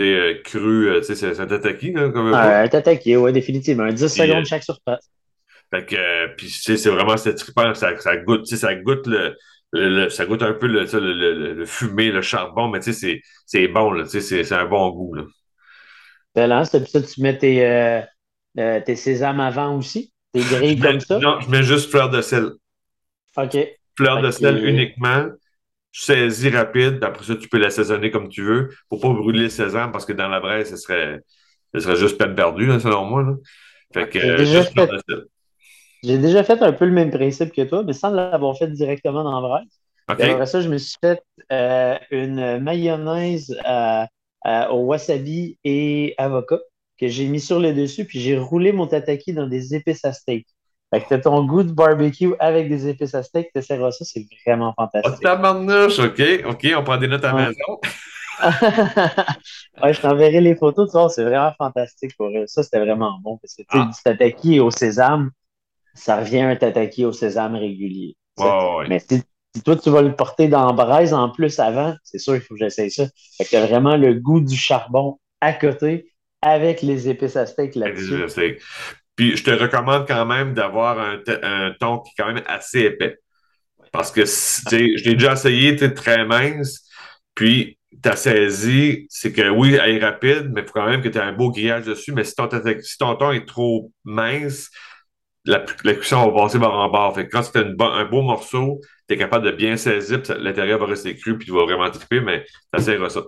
euh 0.00 0.34
cru, 0.44 0.88
euh, 0.88 1.00
tu 1.00 1.14
sais, 1.14 1.34
c'est 1.34 1.40
un 1.40 1.46
tataki, 1.46 1.92
là, 1.92 2.10
comme 2.10 2.34
Un 2.34 2.68
tataki, 2.68 3.16
oui, 3.16 3.32
définitivement. 3.32 3.90
10 3.90 4.08
secondes 4.08 4.42
euh, 4.42 4.44
chaque 4.44 4.64
surface. 4.64 5.10
Fait 5.72 5.86
que, 5.86 6.34
puis 6.36 6.50
c'est 6.50 6.76
vraiment 6.90 7.16
c'est 7.16 7.34
trippant, 7.34 7.72
ça, 7.74 7.96
ça 7.98 8.16
goûte, 8.18 8.42
tu 8.42 8.50
sais, 8.50 8.56
ça 8.56 8.74
goûte 8.74 9.06
le, 9.72 10.08
ça 10.10 10.26
goûte 10.26 10.42
un 10.42 10.52
peu 10.52 10.66
le, 10.66 10.84
le, 10.84 11.54
le, 11.54 11.64
fumé, 11.64 12.10
le 12.10 12.20
charbon, 12.20 12.68
mais 12.68 12.80
tu 12.80 12.92
sais, 12.92 13.22
c'est 13.46 13.68
bon, 13.68 13.92
là, 13.92 14.04
tu 14.04 14.20
sais, 14.20 14.44
c'est 14.44 14.54
un 14.54 14.66
bon 14.66 14.90
goût, 14.90 15.14
là. 15.14 15.24
C'est 16.36 16.86
ça, 16.86 17.02
tu 17.02 17.22
mets 17.22 17.38
tes 17.38 18.04
euh, 18.60 18.80
tes 18.80 18.96
sésames 18.96 19.40
avant 19.40 19.76
aussi? 19.76 20.12
Tes 20.32 20.40
grilles 20.40 20.78
comme 20.78 21.00
ça? 21.00 21.18
Non, 21.18 21.40
je 21.40 21.50
mets 21.50 21.62
juste 21.62 21.90
fleur 21.90 22.10
de 22.10 22.20
sel. 22.20 22.50
OK. 23.36 23.56
Fleur 23.96 24.22
de 24.22 24.30
sel 24.30 24.64
uniquement. 24.64 25.26
Je 25.92 26.02
saisis 26.02 26.50
rapide. 26.50 27.02
Après 27.02 27.24
ça, 27.24 27.34
tu 27.34 27.48
peux 27.48 27.58
l'assaisonner 27.58 28.10
comme 28.10 28.28
tu 28.28 28.42
veux. 28.42 28.70
Pour 28.88 29.00
pas 29.00 29.08
brûler 29.08 29.42
le 29.42 29.48
sésame 29.48 29.90
parce 29.90 30.04
que 30.04 30.12
dans 30.12 30.28
la 30.28 30.38
braise, 30.38 30.70
ce 30.70 30.76
serait, 30.76 31.20
ce 31.74 31.80
serait 31.80 31.96
juste 31.96 32.16
peine 32.16 32.34
perdue, 32.36 32.68
selon 32.78 33.04
moi. 33.06 33.36
Fait 33.92 34.08
que, 34.08 34.20
J'ai 34.20 34.36
déjà, 34.36 34.62
fait... 34.62 34.90
J'ai 36.04 36.18
déjà 36.18 36.44
fait 36.44 36.62
un 36.62 36.72
peu 36.72 36.84
le 36.84 36.92
même 36.92 37.10
principe 37.10 37.52
que 37.52 37.62
toi, 37.62 37.82
mais 37.82 37.92
sans 37.92 38.10
l'avoir 38.10 38.56
fait 38.56 38.68
directement 38.68 39.24
dans 39.24 39.40
la 39.40 39.48
braise. 39.48 39.80
Après 40.06 40.46
ça, 40.46 40.60
je 40.60 40.68
me 40.68 40.78
suis 40.78 40.96
fait 41.00 41.22
euh, 41.50 41.96
une 42.10 42.60
mayonnaise 42.60 43.56
au 44.70 44.76
wasabi 44.76 45.58
et 45.64 46.14
avocat 46.18 46.60
que 47.00 47.08
j'ai 47.08 47.26
mis 47.26 47.40
sur 47.40 47.58
le 47.58 47.72
dessus, 47.72 48.04
puis 48.04 48.20
j'ai 48.20 48.38
roulé 48.38 48.72
mon 48.72 48.86
tataki 48.86 49.32
dans 49.32 49.46
des 49.46 49.74
épices 49.74 50.04
à 50.04 50.12
steak. 50.12 50.46
Fait 50.92 51.00
que 51.00 51.08
t'as 51.08 51.18
ton 51.18 51.44
goût 51.44 51.62
de 51.62 51.72
barbecue 51.72 52.34
avec 52.38 52.68
des 52.68 52.88
épices 52.88 53.14
à 53.14 53.22
steak, 53.22 53.52
t'essaieras 53.54 53.92
ça, 53.92 54.04
c'est 54.04 54.26
vraiment 54.44 54.74
fantastique. 54.74 55.14
Oh, 55.18 55.22
tabarnouche, 55.22 55.98
OK, 55.98 56.22
OK, 56.46 56.68
on 56.76 56.82
prend 56.82 56.96
des 56.98 57.08
notes 57.08 57.24
à 57.24 57.32
la 57.32 57.46
maison. 57.46 57.80
ouais, 59.82 59.92
je 59.92 60.00
t'enverrai 60.00 60.40
les 60.40 60.56
photos, 60.56 60.90
tu 60.90 60.98
vois, 60.98 61.08
c'est 61.08 61.24
vraiment 61.24 61.52
fantastique 61.56 62.16
pour 62.16 62.28
eux. 62.28 62.44
Ça, 62.46 62.62
c'était 62.62 62.80
vraiment 62.80 63.18
bon, 63.22 63.38
parce 63.38 63.54
que, 63.54 63.62
tu 63.62 63.78
sais, 63.78 63.84
ah. 63.84 63.90
du 63.94 64.02
tataki 64.02 64.60
au 64.60 64.70
sésame, 64.70 65.30
ça 65.94 66.18
revient 66.18 66.40
à 66.40 66.48
un 66.48 66.56
tataki 66.56 67.04
au 67.04 67.12
sésame 67.12 67.54
régulier. 67.54 68.16
Mais 68.88 68.98
si, 68.98 69.22
toi, 69.64 69.76
tu 69.76 69.90
vas 69.90 70.02
le 70.02 70.14
porter 70.14 70.48
dans 70.48 70.72
braise 70.74 71.14
en 71.14 71.30
plus 71.30 71.58
avant, 71.58 71.94
c'est 72.02 72.18
sûr, 72.18 72.34
il 72.34 72.40
faut 72.40 72.54
que 72.54 72.60
j'essaye 72.60 72.90
ça. 72.90 73.04
Fait 73.38 73.44
que 73.44 73.50
t'as 73.50 73.66
vraiment 73.66 73.96
le 73.96 74.14
goût 74.14 74.40
du 74.40 74.56
charbon 74.56 75.18
à 75.40 75.52
côté, 75.52 76.09
avec 76.42 76.82
les 76.82 77.08
épices 77.08 77.36
à 77.36 77.46
steak 77.46 77.74
là-dessus. 77.74 78.56
Puis 79.16 79.36
je 79.36 79.44
te 79.44 79.50
recommande 79.50 80.06
quand 80.06 80.24
même 80.24 80.54
d'avoir 80.54 80.98
un, 80.98 81.20
un, 81.42 81.72
ton 81.78 81.98
qui 81.98 82.12
est 82.12 82.22
quand 82.22 82.32
même 82.32 82.42
assez 82.46 82.80
épais. 82.80 83.18
Parce 83.92 84.10
que 84.12 84.24
je 84.24 85.04
l'ai 85.04 85.14
déjà 85.14 85.32
essayé, 85.32 85.76
tu 85.76 85.92
très 85.92 86.24
mince. 86.24 86.88
Puis 87.34 87.78
ta 88.02 88.16
saisie, 88.16 89.06
c'est 89.10 89.32
que 89.32 89.48
oui, 89.50 89.74
elle 89.74 89.96
est 89.96 90.04
rapide, 90.04 90.50
mais 90.52 90.62
il 90.62 90.66
faut 90.66 90.72
quand 90.72 90.88
même 90.88 91.02
que 91.02 91.08
tu 91.08 91.18
aies 91.18 91.22
un 91.22 91.32
beau 91.32 91.50
grillage 91.50 91.84
dessus. 91.84 92.12
Mais 92.12 92.24
si 92.24 92.34
ton, 92.34 92.48
si 92.80 92.98
ton 92.98 93.16
ton 93.16 93.32
est 93.32 93.46
trop 93.46 93.92
mince, 94.04 94.70
la, 95.44 95.64
la 95.84 95.94
cuisson 95.94 96.30
va 96.30 96.42
passer 96.42 96.58
barre 96.58 96.74
en 96.74 96.88
barre. 96.88 97.14
Fait 97.14 97.26
que 97.26 97.30
quand 97.30 97.42
c'est 97.42 97.58
un 97.58 98.04
beau 98.04 98.22
morceau, 98.22 98.80
tu 99.08 99.14
es 99.14 99.18
capable 99.18 99.46
de 99.46 99.50
bien 99.50 99.76
saisir, 99.76 100.22
l'intérieur 100.38 100.78
va 100.78 100.86
rester 100.86 101.16
cru, 101.16 101.36
puis 101.36 101.46
tu 101.46 101.52
vas 101.52 101.64
vraiment 101.64 101.90
triper, 101.90 102.20
mais 102.20 102.44
ça 102.72 102.80
sert 102.80 103.10
ça. 103.10 103.22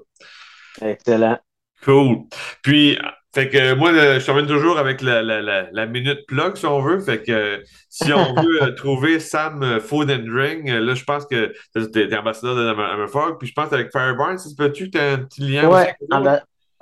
Excellent. 0.81 1.38
Cool. 1.82 2.24
Puis, 2.62 2.98
fait 3.34 3.48
que 3.48 3.74
moi, 3.74 3.92
je 3.92 4.24
termine 4.24 4.46
toujours 4.46 4.78
avec 4.78 5.00
la, 5.00 5.22
la, 5.22 5.40
la, 5.70 5.86
minute 5.86 6.26
plug, 6.26 6.56
si 6.56 6.66
on 6.66 6.82
veut. 6.82 7.00
Fait 7.00 7.22
que 7.22 7.62
si 7.88 8.12
on 8.12 8.34
veut 8.42 8.62
euh, 8.62 8.74
trouver 8.74 9.20
Sam 9.20 9.62
euh, 9.62 9.80
Food 9.80 10.10
and 10.10 10.26
Drink, 10.26 10.68
euh, 10.68 10.80
là, 10.80 10.94
je 10.94 11.02
pense 11.04 11.24
que 11.24 11.52
tu 11.74 12.00
es, 12.00 12.14
ambassadeur 12.14 12.56
de 12.56 12.68
Hammerfog. 12.68 13.38
Puis 13.38 13.48
je 13.48 13.54
pense 13.54 13.72
avec 13.72 13.90
se 13.90 14.54
peut-tu 14.54 14.86
que 14.86 14.90
tu 14.90 14.98
as 14.98 15.12
un 15.12 15.18
petit 15.18 15.40
lien 15.40 15.68
ouais, 15.68 15.94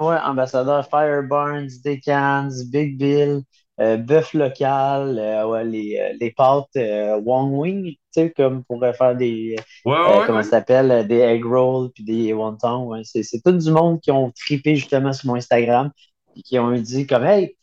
ouais, 0.00 0.16
ambassadeur 0.24 0.88
Fireburns, 0.88 1.68
Decans, 1.84 2.50
Big 2.66 2.98
Bill, 2.98 3.38
euh, 3.38 3.40
bœuf 3.80 4.34
local, 4.34 5.18
euh, 5.18 5.46
ouais, 5.46 5.64
les, 5.64 5.98
euh, 5.98 6.16
les 6.20 6.30
pâtes 6.30 6.76
Wong 7.24 7.52
Wing, 7.52 7.92
tu 7.92 7.98
sais, 8.10 8.30
comme 8.30 8.62
pour 8.64 8.80
faire 8.80 9.16
des. 9.16 9.56
comment 9.84 10.42
ça 10.42 10.50
s'appelle 10.50 11.06
Des 11.06 11.20
egg 11.20 11.44
rolls 11.44 11.90
puis 11.94 12.04
des 12.04 12.32
wontons. 12.34 12.88
Ouais. 12.88 13.00
C'est, 13.04 13.42
tout 13.42 13.52
du 13.52 13.70
monde 13.70 14.00
qui 14.00 14.10
ont 14.10 14.30
tripé 14.32 14.76
justement 14.76 15.12
sur 15.12 15.28
mon 15.28 15.36
Instagram 15.36 15.90
et 16.36 16.42
qui 16.42 16.58
ont 16.58 16.72
dit 16.72 17.06
comme 17.06 17.24
Hey, 17.24 17.56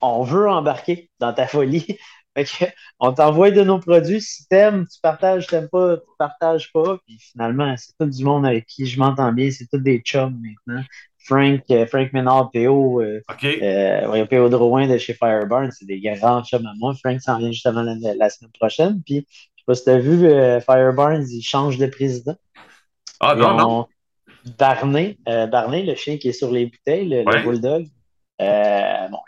on 0.00 0.24
veut 0.24 0.48
embarquer 0.50 1.10
dans 1.20 1.32
ta 1.32 1.46
folie. 1.46 1.86
fait 2.44 2.74
on 2.98 3.12
t'envoie 3.12 3.50
de 3.50 3.62
nos 3.62 3.78
produits. 3.78 4.20
Si 4.20 4.46
t'aimes, 4.48 4.86
tu 4.88 5.00
partages, 5.00 5.46
t'aimes 5.46 5.68
pas, 5.68 5.98
tu 5.98 6.04
partages 6.18 6.72
pas. 6.72 6.98
Puis 7.06 7.18
finalement, 7.20 7.74
c'est 7.76 7.92
tout 7.98 8.06
du 8.06 8.24
monde 8.24 8.46
avec 8.46 8.66
qui 8.66 8.86
je 8.86 8.98
m'entends 8.98 9.32
bien. 9.32 9.50
C'est 9.50 9.66
tout 9.66 9.78
des 9.78 10.00
chums 10.00 10.40
maintenant. 10.40 10.82
Frank, 11.24 11.62
euh, 11.70 11.86
Frank 11.86 12.12
Ménard, 12.12 12.50
PO, 12.50 13.00
euh, 13.00 13.20
euh, 13.44 14.26
PO 14.26 14.48
Drouin 14.48 14.88
de 14.88 14.98
chez 14.98 15.14
Fireburn, 15.14 15.70
c'est 15.70 15.86
des 15.86 16.00
grands 16.00 16.42
chums 16.42 16.66
à 16.66 16.72
moi. 16.78 16.94
Frank 16.94 17.20
s'en 17.20 17.38
vient 17.38 17.52
justement 17.52 17.82
la, 17.82 17.94
la, 18.14 18.30
semaine 18.30 18.50
prochaine. 18.58 19.02
Puis, 19.04 19.26
je 19.28 19.62
sais 19.62 19.64
pas 19.66 19.74
si 19.74 19.84
tu 19.84 19.90
as 19.90 19.98
vu, 19.98 20.26
euh, 20.26 20.60
Fireburns, 20.60 21.24
il 21.30 21.42
change 21.42 21.78
de 21.78 21.86
président. 21.86 22.34
Ah 23.20 23.34
non, 23.34 23.56
non. 23.56 23.86
Barney, 24.58 25.18
euh, 25.28 25.46
Barney, 25.46 25.84
le 25.84 25.94
chien 25.94 26.18
qui 26.18 26.28
est 26.28 26.32
sur 26.32 26.50
les 26.50 26.66
bouteilles, 26.66 27.08
le, 27.08 27.42
bulldog, 27.42 27.86
bon, 28.40 29.18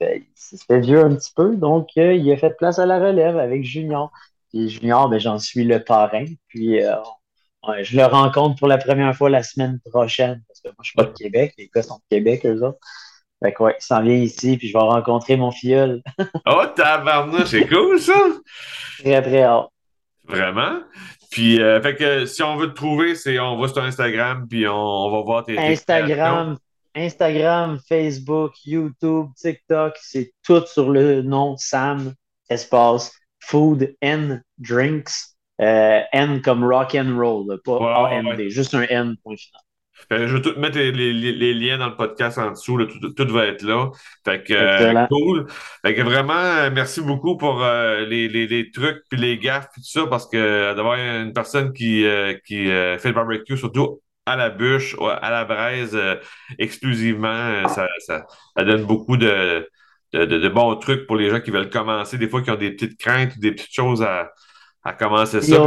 il 0.00 0.24
se, 0.34 0.56
fait, 0.66 0.80
vieux 0.80 1.04
un 1.04 1.14
petit 1.14 1.32
peu, 1.36 1.54
donc 1.54 1.90
il 1.94 2.32
a 2.32 2.36
fait 2.36 2.56
place 2.56 2.80
à 2.80 2.86
la 2.86 2.98
relève 2.98 3.38
avec 3.38 3.62
Junior. 3.62 4.10
Puis 4.48 4.68
Junior, 4.68 5.08
ben, 5.08 5.20
j'en 5.20 5.38
suis 5.38 5.62
le 5.62 5.84
parrain. 5.84 6.24
Puis 6.48 6.80
je 7.82 7.96
le 7.96 8.04
rencontre 8.04 8.58
pour 8.58 8.68
la 8.68 8.78
première 8.78 9.14
fois 9.14 9.30
la 9.30 9.42
semaine 9.42 9.80
prochaine, 9.90 10.42
parce 10.48 10.60
que 10.60 10.68
moi, 10.68 10.76
je 10.82 10.88
suis 10.88 10.96
pas 10.96 11.04
de 11.04 11.12
Québec, 11.12 11.54
les 11.58 11.70
gars 11.74 11.82
sont 11.82 11.96
de 11.96 12.16
Québec, 12.16 12.46
eux 12.46 12.62
autres. 12.62 12.78
Fait 13.42 13.52
que 13.52 13.62
ouais, 13.62 13.76
il 13.78 13.82
s'en 13.82 14.02
vient 14.02 14.16
ici, 14.16 14.56
puis 14.58 14.68
je 14.68 14.72
vais 14.74 14.78
rencontrer 14.78 15.36
mon 15.36 15.50
filleul. 15.50 16.02
oh, 16.46 16.64
tabarnouche, 16.76 17.46
c'est 17.46 17.66
cool, 17.66 17.98
ça! 17.98 18.12
Très, 18.98 19.22
très 19.22 19.42
hâte. 19.42 19.68
Vraiment? 20.24 20.80
Puis, 21.30 21.62
euh, 21.62 21.80
fait 21.80 21.94
que 21.94 22.26
si 22.26 22.42
on 22.42 22.56
veut 22.56 22.68
te 22.68 22.74
trouver, 22.74 23.14
c'est 23.14 23.38
on 23.38 23.56
va 23.56 23.68
sur 23.68 23.82
Instagram, 23.82 24.46
puis 24.48 24.66
on, 24.68 25.10
va 25.10 25.22
voir 25.22 25.44
tes. 25.44 25.58
Instagram, 25.58 26.58
Instagram, 26.94 27.78
Facebook, 27.88 28.52
YouTube, 28.66 29.28
TikTok, 29.36 29.96
c'est 30.00 30.32
tout 30.44 30.64
sur 30.66 30.90
le 30.90 31.22
nom 31.22 31.56
Sam, 31.56 32.14
espace, 32.48 33.12
Food 33.38 33.94
and 34.02 34.40
Drinks. 34.58 35.36
Euh, 35.60 36.00
N 36.12 36.40
comme 36.40 36.64
rock 36.64 36.94
and 36.94 37.18
roll, 37.18 37.60
pas 37.62 38.06
A-N-D, 38.06 38.48
juste 38.50 38.74
un 38.74 38.82
N, 38.82 39.16
point 39.22 39.36
final. 39.36 39.60
Euh, 40.12 40.26
je 40.26 40.36
vais 40.36 40.40
tout 40.40 40.58
mettre 40.58 40.78
les, 40.78 41.54
liens 41.54 41.76
dans 41.76 41.90
le 41.90 41.96
podcast 41.96 42.38
en 42.38 42.52
dessous, 42.52 42.78
tout, 42.86 43.28
va 43.28 43.46
être 43.46 43.62
là. 43.62 43.90
Fait 44.24 44.42
que 44.42 44.54
euh, 44.54 45.06
cool. 45.08 45.46
Fait 45.84 45.94
que 45.94 46.00
vraiment, 46.00 46.70
merci 46.72 47.02
beaucoup 47.02 47.36
pour 47.36 47.62
les, 48.08 48.70
trucs 48.72 49.02
puis 49.10 49.20
les 49.20 49.36
gaffes 49.38 49.68
tout 49.74 49.82
ça, 49.82 50.06
parce 50.06 50.26
que 50.26 50.74
d'avoir 50.74 50.96
une 50.96 51.34
personne 51.34 51.74
qui, 51.74 52.06
qui 52.46 52.64
fait 52.64 53.08
le 53.08 53.12
barbecue, 53.12 53.58
surtout 53.58 54.00
à 54.24 54.36
la 54.36 54.48
bûche, 54.48 54.96
à 55.20 55.30
la 55.30 55.44
braise, 55.44 55.98
exclusivement, 56.58 57.68
ça, 57.68 57.86
ça, 57.98 58.24
donne 58.56 58.84
beaucoup 58.84 59.18
de, 59.18 59.68
de, 60.14 60.48
bons 60.48 60.74
trucs 60.76 61.06
pour 61.06 61.16
les 61.16 61.28
gens 61.28 61.40
qui 61.40 61.50
veulent 61.50 61.70
commencer, 61.70 62.16
des 62.16 62.28
fois 62.28 62.40
qui 62.40 62.50
ont 62.50 62.56
des 62.56 62.70
petites 62.70 62.98
craintes 62.98 63.36
ou 63.36 63.40
des 63.40 63.52
petites 63.52 63.74
choses 63.74 64.02
à 64.02 64.30
à 64.82 64.92
commencer 64.92 65.40
ça? 65.40 65.66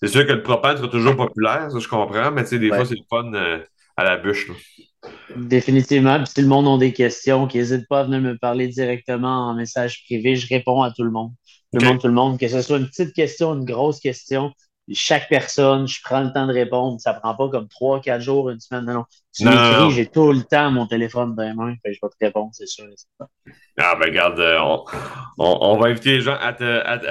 C'est 0.00 0.08
sûr 0.08 0.26
que 0.26 0.32
le 0.32 0.42
propane 0.42 0.76
sera 0.76 0.88
toujours 0.88 1.16
populaire, 1.16 1.70
ça 1.70 1.78
je 1.78 1.88
comprends, 1.88 2.30
mais 2.30 2.42
tu 2.44 2.50
sais, 2.50 2.58
des 2.58 2.68
fois, 2.68 2.84
c'est 2.84 2.96
le 2.96 3.04
fun 3.08 3.32
euh, 3.34 3.58
à 3.96 4.04
la 4.04 4.16
bûche. 4.16 4.50
Définitivement. 5.36 6.18
Puis 6.18 6.32
si 6.34 6.42
le 6.42 6.48
monde 6.48 6.66
a 6.68 6.78
des 6.78 6.92
questions, 6.92 7.46
qu'ils 7.46 7.60
n'hésitent 7.60 7.88
pas 7.88 8.00
à 8.00 8.04
venir 8.04 8.20
me 8.20 8.36
parler 8.36 8.68
directement 8.68 9.48
en 9.48 9.54
message 9.54 10.04
privé, 10.04 10.36
je 10.36 10.48
réponds 10.48 10.82
à 10.82 10.90
tout 10.90 11.04
le 11.04 11.10
monde. 11.10 11.32
Tout 11.72 11.80
le 11.80 11.86
monde, 11.86 12.00
tout 12.00 12.08
le 12.08 12.14
monde. 12.14 12.38
Que 12.38 12.48
ce 12.48 12.62
soit 12.62 12.78
une 12.78 12.88
petite 12.88 13.12
question, 13.12 13.54
une 13.54 13.64
grosse 13.64 14.00
question, 14.00 14.52
chaque 14.94 15.28
personne, 15.28 15.86
je 15.86 16.00
prends 16.02 16.20
le 16.20 16.32
temps 16.32 16.46
de 16.46 16.52
répondre. 16.52 17.00
Ça 17.00 17.12
prend 17.14 17.34
pas 17.34 17.48
comme 17.48 17.68
trois, 17.68 18.00
quatre 18.00 18.22
jours, 18.22 18.50
une 18.50 18.60
semaine. 18.60 18.84
Non, 18.84 19.04
Tu 19.34 19.44
m'écris, 19.44 19.90
j'ai 19.90 20.06
tout 20.06 20.32
le 20.32 20.42
temps 20.42 20.70
mon 20.70 20.86
téléphone 20.86 21.34
dans 21.34 21.42
les 21.42 21.54
mains. 21.54 21.74
je 21.84 21.90
vais 21.90 21.96
te 21.96 22.24
répondre, 22.24 22.50
c'est 22.52 22.66
sûr. 22.66 22.86
Ah, 23.78 23.94
ben, 23.96 24.06
regarde, 24.06 24.40
euh, 24.40 24.58
on, 25.38 25.76
va 25.76 25.88
inviter 25.88 26.12
les 26.12 26.20
gens 26.20 26.36
à, 26.40 26.52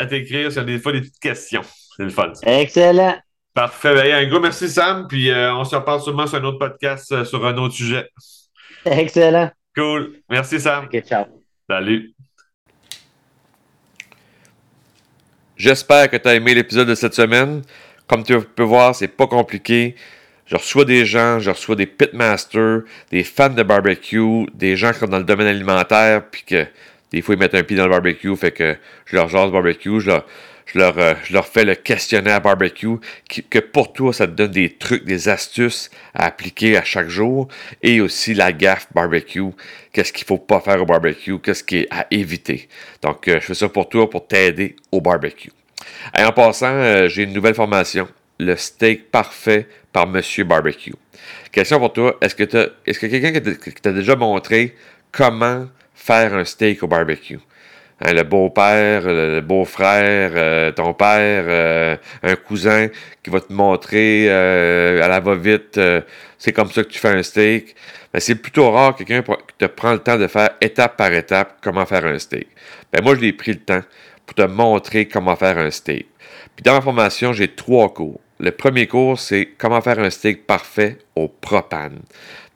t'écrire 0.05 0.51
sur 0.51 0.65
des 0.65 0.79
fois 0.79 0.91
des 0.91 1.01
petites 1.01 1.19
questions. 1.19 1.63
C'est 1.95 2.03
le 2.03 2.09
fun. 2.09 2.31
Excellent. 2.43 3.17
Parfait. 3.53 3.93
Ben, 3.93 4.25
un 4.25 4.29
gros 4.29 4.39
merci, 4.39 4.69
Sam. 4.69 5.07
Puis 5.07 5.29
euh, 5.29 5.53
on 5.55 5.63
se 5.63 5.75
reparle 5.75 6.01
sûrement 6.01 6.27
sur 6.27 6.37
un 6.37 6.43
autre 6.43 6.59
podcast 6.59 7.11
euh, 7.11 7.25
sur 7.25 7.45
un 7.45 7.57
autre 7.57 7.73
sujet. 7.73 8.09
Excellent. 8.85 9.51
Cool. 9.75 10.13
Merci, 10.29 10.59
Sam. 10.59 10.85
OK, 10.85 11.01
ciao. 11.01 11.25
Salut. 11.69 12.16
J'espère 15.57 16.07
que 16.11 16.17
tu 16.17 16.27
as 16.27 16.35
aimé 16.35 16.53
l'épisode 16.53 16.87
de 16.87 16.93
cette 16.93 17.15
semaine. 17.15 17.63
Comme 18.05 18.23
tu 18.23 18.39
peux 18.39 18.63
voir, 18.63 18.93
c'est 18.93 19.07
pas 19.07 19.25
compliqué. 19.25 19.95
Je 20.45 20.55
reçois 20.55 20.85
des 20.85 21.03
gens, 21.03 21.39
je 21.39 21.49
reçois 21.49 21.75
des 21.75 21.87
pitmasters, 21.87 22.81
des 23.11 23.23
fans 23.23 23.49
de 23.49 23.63
barbecue, 23.63 24.45
des 24.53 24.77
gens 24.77 24.93
qui 24.93 24.99
sont 24.99 25.07
dans 25.07 25.17
le 25.17 25.23
domaine 25.23 25.47
alimentaire, 25.47 26.23
puis 26.29 26.43
que 26.43 26.67
des 27.11 27.21
fois 27.23 27.33
ils 27.33 27.39
mettent 27.39 27.55
un 27.55 27.63
pied 27.63 27.75
dans 27.75 27.85
le 27.85 27.89
barbecue, 27.89 28.35
fait 28.35 28.51
que 28.51 28.77
je 29.05 29.15
leur 29.15 29.29
jase 29.29 29.51
barbecue, 29.51 29.99
je 29.99 30.11
leur, 30.11 30.25
je 30.67 30.79
leur, 30.79 30.97
euh, 30.97 31.13
je 31.23 31.33
leur 31.33 31.47
fais 31.47 31.65
le 31.65 31.75
questionnaire 31.75 32.41
barbecue, 32.41 32.97
que 33.49 33.59
pour 33.59 33.93
toi, 33.93 34.13
ça 34.13 34.27
te 34.27 34.31
donne 34.33 34.51
des 34.51 34.69
trucs, 34.69 35.05
des 35.05 35.29
astuces 35.29 35.89
à 36.13 36.25
appliquer 36.25 36.77
à 36.77 36.83
chaque 36.83 37.09
jour, 37.09 37.47
et 37.81 38.01
aussi 38.01 38.33
la 38.33 38.51
gaffe 38.51 38.87
barbecue, 38.93 39.51
qu'est-ce 39.91 40.13
qu'il 40.13 40.25
faut 40.25 40.37
pas 40.37 40.59
faire 40.59 40.81
au 40.81 40.85
barbecue, 40.85 41.39
qu'est-ce 41.39 41.63
qui 41.63 41.77
est 41.79 41.87
à 41.89 42.05
éviter? 42.11 42.67
Donc, 43.01 43.27
euh, 43.27 43.39
je 43.39 43.45
fais 43.47 43.53
ça 43.53 43.69
pour 43.69 43.89
toi, 43.89 44.09
pour 44.09 44.27
t'aider 44.27 44.75
au 44.91 45.01
barbecue. 45.01 45.51
Et 46.15 46.23
en 46.23 46.31
passant, 46.31 46.67
euh, 46.67 47.07
j'ai 47.07 47.23
une 47.23 47.33
nouvelle 47.33 47.55
formation, 47.55 48.07
le 48.39 48.55
steak 48.55 49.09
parfait 49.09 49.67
par 49.91 50.05
Monsieur 50.05 50.43
Barbecue. 50.43 50.93
Question 51.51 51.79
pour 51.79 51.93
toi, 51.93 52.17
est-ce 52.21 52.35
que, 52.35 52.73
est-ce 52.85 52.99
que 52.99 53.07
quelqu'un 53.07 53.39
qui 53.57 53.81
t'a 53.81 53.93
déjà 53.93 54.15
montré 54.15 54.75
comment 55.11 55.67
faire 55.95 56.35
un 56.35 56.45
steak 56.45 56.83
au 56.83 56.87
barbecue? 56.87 57.39
Hein, 57.99 58.13
le 58.13 58.23
beau-père, 58.23 59.07
le 59.07 59.41
beau-frère, 59.41 60.31
euh, 60.35 60.71
ton 60.71 60.93
père, 60.93 61.45
euh, 61.47 61.95
un 62.21 62.35
cousin 62.35 62.89
qui 63.23 63.31
va 63.31 63.41
te 63.41 63.51
montrer 63.51 64.27
euh, 64.29 65.01
à 65.03 65.07
la 65.07 65.19
va-vite, 65.19 65.79
c'est 66.37 66.53
comme 66.53 66.69
ça 66.69 66.83
que 66.83 66.89
tu 66.89 66.99
fais 66.99 67.09
un 67.09 67.23
steak. 67.23 67.75
C'est 68.19 68.35
plutôt 68.35 68.69
rare 68.71 68.95
quelqu'un 68.95 69.23
qui 69.23 69.55
te 69.57 69.65
prend 69.65 69.93
le 69.93 69.99
temps 69.99 70.17
de 70.17 70.27
faire 70.27 70.51
étape 70.61 70.95
par 70.95 71.11
étape 71.11 71.57
comment 71.61 71.85
faire 71.85 72.05
un 72.05 72.19
steak. 72.19 72.47
Ben 72.93 73.03
moi, 73.03 73.15
je 73.15 73.21
l'ai 73.21 73.33
pris 73.33 73.53
le 73.53 73.59
temps 73.59 73.81
pour 74.25 74.35
te 74.35 74.43
montrer 74.43 75.07
comment 75.07 75.35
faire 75.35 75.57
un 75.57 75.71
steak. 75.71 76.07
Puis 76.55 76.63
dans 76.63 76.73
ma 76.73 76.81
formation, 76.81 77.33
j'ai 77.33 77.47
trois 77.47 77.91
cours. 77.93 78.19
Le 78.39 78.51
premier 78.51 78.87
cours, 78.87 79.19
c'est 79.19 79.49
comment 79.57 79.81
faire 79.81 79.99
un 79.99 80.09
steak 80.09 80.45
parfait 80.45 80.99
au 81.15 81.27
propane 81.27 82.01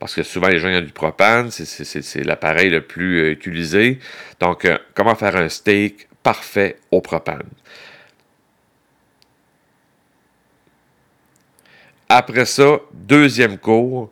parce 0.02 0.16
que 0.16 0.24
souvent 0.24 0.48
les 0.48 0.58
gens 0.58 0.70
ont 0.70 0.82
du 0.82 0.92
propane, 0.92 1.52
c'est 1.52 2.24
l'appareil 2.24 2.72
le 2.72 2.82
plus 2.82 3.20
euh, 3.20 3.32
utilisé. 3.34 4.00
Donc, 4.40 4.66
euh, 4.66 4.80
comment 4.96 5.14
faire 5.14 5.36
un 5.36 5.48
steak 5.48 6.08
parfait 6.24 6.78
au 6.90 7.02
propane. 7.02 7.48
Après 12.10 12.46
ça, 12.46 12.80
deuxième 12.94 13.60
cours, 13.60 14.12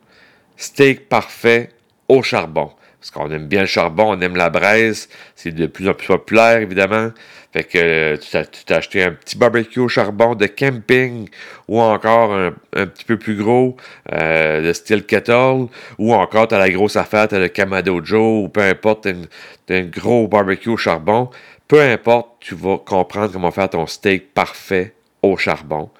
steak 0.56 1.08
parfait 1.08 1.70
au 2.06 2.22
charbon. 2.22 2.70
Parce 3.00 3.10
qu'on 3.10 3.30
aime 3.30 3.46
bien 3.46 3.60
le 3.60 3.66
charbon, 3.66 4.14
on 4.16 4.20
aime 4.20 4.36
la 4.36 4.50
braise, 4.50 5.08
c'est 5.34 5.52
de 5.52 5.66
plus 5.66 5.88
en 5.88 5.94
plus 5.94 6.06
populaire, 6.06 6.58
évidemment. 6.58 7.10
Fait 7.52 7.64
que 7.64 7.78
euh, 7.78 8.16
tu 8.16 8.64
t'as 8.64 8.76
acheté 8.76 9.02
un 9.02 9.10
petit 9.10 9.36
barbecue 9.36 9.80
au 9.80 9.88
charbon 9.88 10.36
de 10.36 10.46
camping 10.46 11.28
ou 11.66 11.80
encore 11.80 12.32
un, 12.32 12.52
petit 12.86 13.04
peu 13.04 13.18
plus 13.18 13.34
gros 13.34 13.76
euh, 14.12 14.68
de 14.68 14.72
style 14.72 15.04
kettle 15.04 15.66
ou 15.98 16.14
encore 16.14 16.46
tu 16.46 16.54
as 16.54 16.58
la 16.58 16.70
grosse 16.70 16.94
affaire, 16.94 17.26
tu 17.26 17.34
as 17.34 17.40
le 17.40 17.48
Kamado 17.48 18.04
Joe 18.04 18.44
ou 18.44 18.48
peu 18.48 18.60
importe, 18.60 19.08
tu 19.66 19.74
as, 19.74 19.76
un 19.76 19.82
gros 19.82 20.28
barbecue 20.28 20.68
au 20.68 20.76
charbon. 20.76 21.28
Peu 21.66 21.80
importe, 21.80 22.36
tu 22.40 22.54
vas 22.54 22.78
comprendre 22.78 23.32
comment 23.32 23.50
faire 23.50 23.70
ton 23.70 23.86
steak 23.86 24.32
parfait 24.32 24.94
au 25.22 25.36
charbon. 25.36 25.90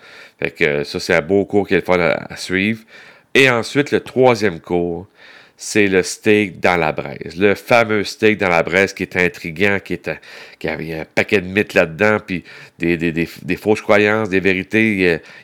Fait 0.41 0.51
que 0.51 0.85
ça, 0.85 1.01
c'est 1.01 1.15
un 1.15 1.21
beau 1.21 1.45
cours 1.45 1.67
qui 1.67 1.75
est 1.75 1.79
le 1.79 1.85
fun 1.85 2.01
à, 2.01 2.37
suivre. 2.37 2.83
Et 3.35 3.49
ensuite, 3.51 3.91
le 3.91 4.01
troisième 4.01 4.61
cours, 4.61 5.07
c'est 5.63 5.89
le 5.89 6.03
steak 6.03 6.59
dans 6.59 6.79
la 6.79 6.91
braise. 6.91 7.37
Le 7.37 7.55
fameux 7.55 8.03
steak 8.03 8.39
dans 8.39 8.49
la 8.49 8.63
braise 8.63 8.95
qui 8.95 9.03
est 9.03 9.15
intriguant, 9.15 9.79
qui, 9.79 9.93
est, 9.93 10.11
qui 10.59 10.69
a 10.69 10.73
un 10.73 11.05
paquet 11.05 11.43
de 11.43 11.47
mythes 11.47 11.75
là-dedans, 11.75 12.17
puis 12.27 12.45
des, 12.79 12.97
des, 12.97 13.57
fausses 13.57 13.83
croyances, 13.83 14.31
des 14.31 14.41
vérités. 14.41 14.93
Il 14.93 15.01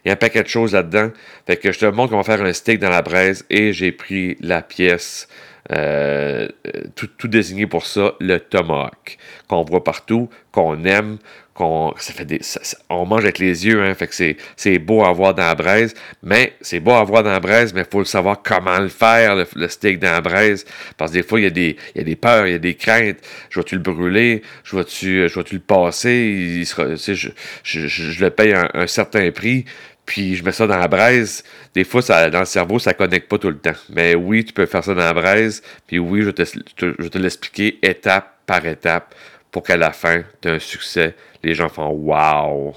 y, 0.06 0.08
a, 0.08 0.12
un 0.12 0.16
paquet 0.16 0.42
de 0.42 0.48
choses 0.48 0.72
là-dedans. 0.72 1.10
Fait 1.46 1.58
que 1.58 1.70
je 1.70 1.78
te 1.80 1.84
montre 1.84 2.12
qu'on 2.12 2.16
va 2.16 2.24
faire 2.24 2.42
un 2.42 2.54
steak 2.54 2.80
dans 2.80 2.88
la 2.88 3.02
braise 3.02 3.44
et 3.50 3.74
j'ai 3.74 3.92
pris 3.92 4.38
la 4.40 4.62
pièce 4.62 5.28
euh, 5.72 6.48
tout, 6.94 7.08
tout, 7.18 7.28
désigné 7.28 7.66
pour 7.66 7.84
ça, 7.84 8.14
le 8.18 8.38
tomahawk, 8.38 9.18
qu'on 9.48 9.64
voit 9.64 9.84
partout, 9.84 10.30
qu'on 10.50 10.82
aime, 10.84 11.18
on 11.64 13.06
mange 13.06 13.24
avec 13.24 13.38
les 13.38 13.66
yeux, 13.66 13.82
hein, 13.82 13.94
fait 13.94 14.36
c'est, 14.56 14.78
beau 14.78 15.04
à 15.04 15.12
voir 15.12 15.34
dans 15.34 15.46
la 15.46 15.54
braise, 15.54 15.94
mais 16.22 16.54
c'est 16.60 16.80
beau 16.80 16.92
à 16.92 17.04
voir 17.04 17.22
dans 17.22 17.32
la 17.32 17.40
braise, 17.40 17.72
mais 17.74 17.80
il 17.80 17.86
faut 17.90 18.00
le 18.00 18.04
savoir 18.04 18.42
comment 18.42 18.78
le 18.78 18.88
faire, 18.88 19.36
le, 19.36 19.68
steak 19.68 19.98
dans 19.98 20.12
la 20.12 20.20
braise, 20.20 20.64
parce 20.96 21.10
que 21.10 21.18
des 21.18 21.22
fois, 21.22 21.40
il 21.40 21.44
y, 21.44 21.46
a 21.46 21.50
des, 21.50 21.76
des 21.94 22.16
peurs, 22.16 22.46
il 22.46 22.52
y 22.52 22.56
a 22.56 22.58
des 22.58 22.74
craintes, 22.74 23.18
je 23.50 23.60
vais-tu 23.60 23.76
le 23.76 23.82
brûler, 23.82 24.42
je 24.64 24.76
vais-tu, 24.76 25.28
je 25.28 25.34
vais-tu 25.34 25.54
le 25.54 25.60
passer, 25.60 26.64
je, 26.64 28.24
le 28.24 28.28
paye 28.30 28.54
un 28.54 28.86
certain 28.86 29.30
prix, 29.30 29.64
puis 30.06 30.36
je 30.36 30.44
mets 30.44 30.52
ça 30.52 30.66
dans 30.66 30.78
la 30.78 30.88
braise. 30.88 31.42
Des 31.74 31.84
fois, 31.84 32.00
dans 32.30 32.38
le 32.38 32.46
cerveau, 32.46 32.78
ça 32.78 32.92
ne 32.92 32.96
connecte 32.96 33.28
pas 33.28 33.38
tout 33.38 33.50
le 33.50 33.58
temps. 33.58 33.74
Mais 33.90 34.14
oui, 34.14 34.44
tu 34.44 34.52
peux 34.52 34.64
faire 34.64 34.84
ça 34.84 34.94
dans 34.94 35.00
la 35.00 35.12
braise. 35.12 35.62
Puis 35.86 35.98
oui, 35.98 36.22
je 36.22 36.26
vais 36.26 36.32
te, 36.32 37.08
te 37.08 37.18
l'expliquer 37.18 37.78
étape 37.82 38.32
par 38.46 38.64
étape 38.64 39.14
pour 39.50 39.62
qu'à 39.62 39.76
la 39.76 39.92
fin, 39.92 40.22
tu 40.40 40.48
aies 40.48 40.52
un 40.52 40.58
succès. 40.58 41.14
Les 41.42 41.54
gens 41.54 41.68
font 41.68 41.88
Wow! 41.88 42.74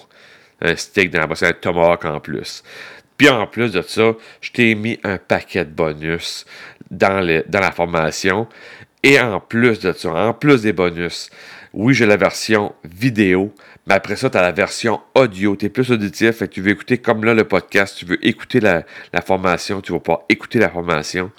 Un 0.61 0.75
steak 0.75 1.11
dans 1.11 1.19
la 1.19 1.27
braise, 1.27 1.43
un 1.43 1.53
tomahawk 1.53 2.05
en 2.05 2.19
plus. 2.19 2.63
Puis 3.17 3.27
en 3.29 3.47
plus 3.47 3.73
de 3.73 3.81
ça, 3.81 4.13
je 4.39 4.51
t'ai 4.51 4.75
mis 4.75 4.97
un 5.03 5.17
paquet 5.17 5.65
de 5.65 5.71
bonus 5.71 6.45
dans, 6.89 7.19
la 7.19 7.71
formation. 7.71 8.47
Et 9.03 9.19
en 9.19 9.39
plus 9.41 9.79
de 9.79 9.91
ça, 9.91 10.13
en 10.13 10.33
plus 10.33 10.61
des 10.61 10.73
bonus, 10.73 11.29
oui, 11.73 11.93
j'ai 11.93 12.05
la 12.05 12.17
version 12.17 12.73
vidéo, 12.83 13.53
mais 13.87 13.93
après 13.93 14.15
ça, 14.15 14.29
tu 14.29 14.37
as 14.37 14.41
la 14.41 14.51
version 14.51 15.01
audio. 15.15 15.55
Tu 15.55 15.65
es 15.65 15.69
plus 15.69 15.91
auditif, 15.91 16.41
et 16.41 16.47
tu 16.47 16.61
veux 16.61 16.71
écouter 16.71 16.97
comme 16.97 17.23
là 17.23 17.33
le 17.33 17.43
podcast, 17.43 17.97
tu 17.97 18.05
veux 18.05 18.25
écouter 18.25 18.59
la, 18.59 18.83
formation, 19.25 19.81
tu 19.81 19.91
vas 19.91 19.99
pas 19.99 20.25
écouter 20.29 20.59
la 20.59 20.69
formation. 20.69 21.31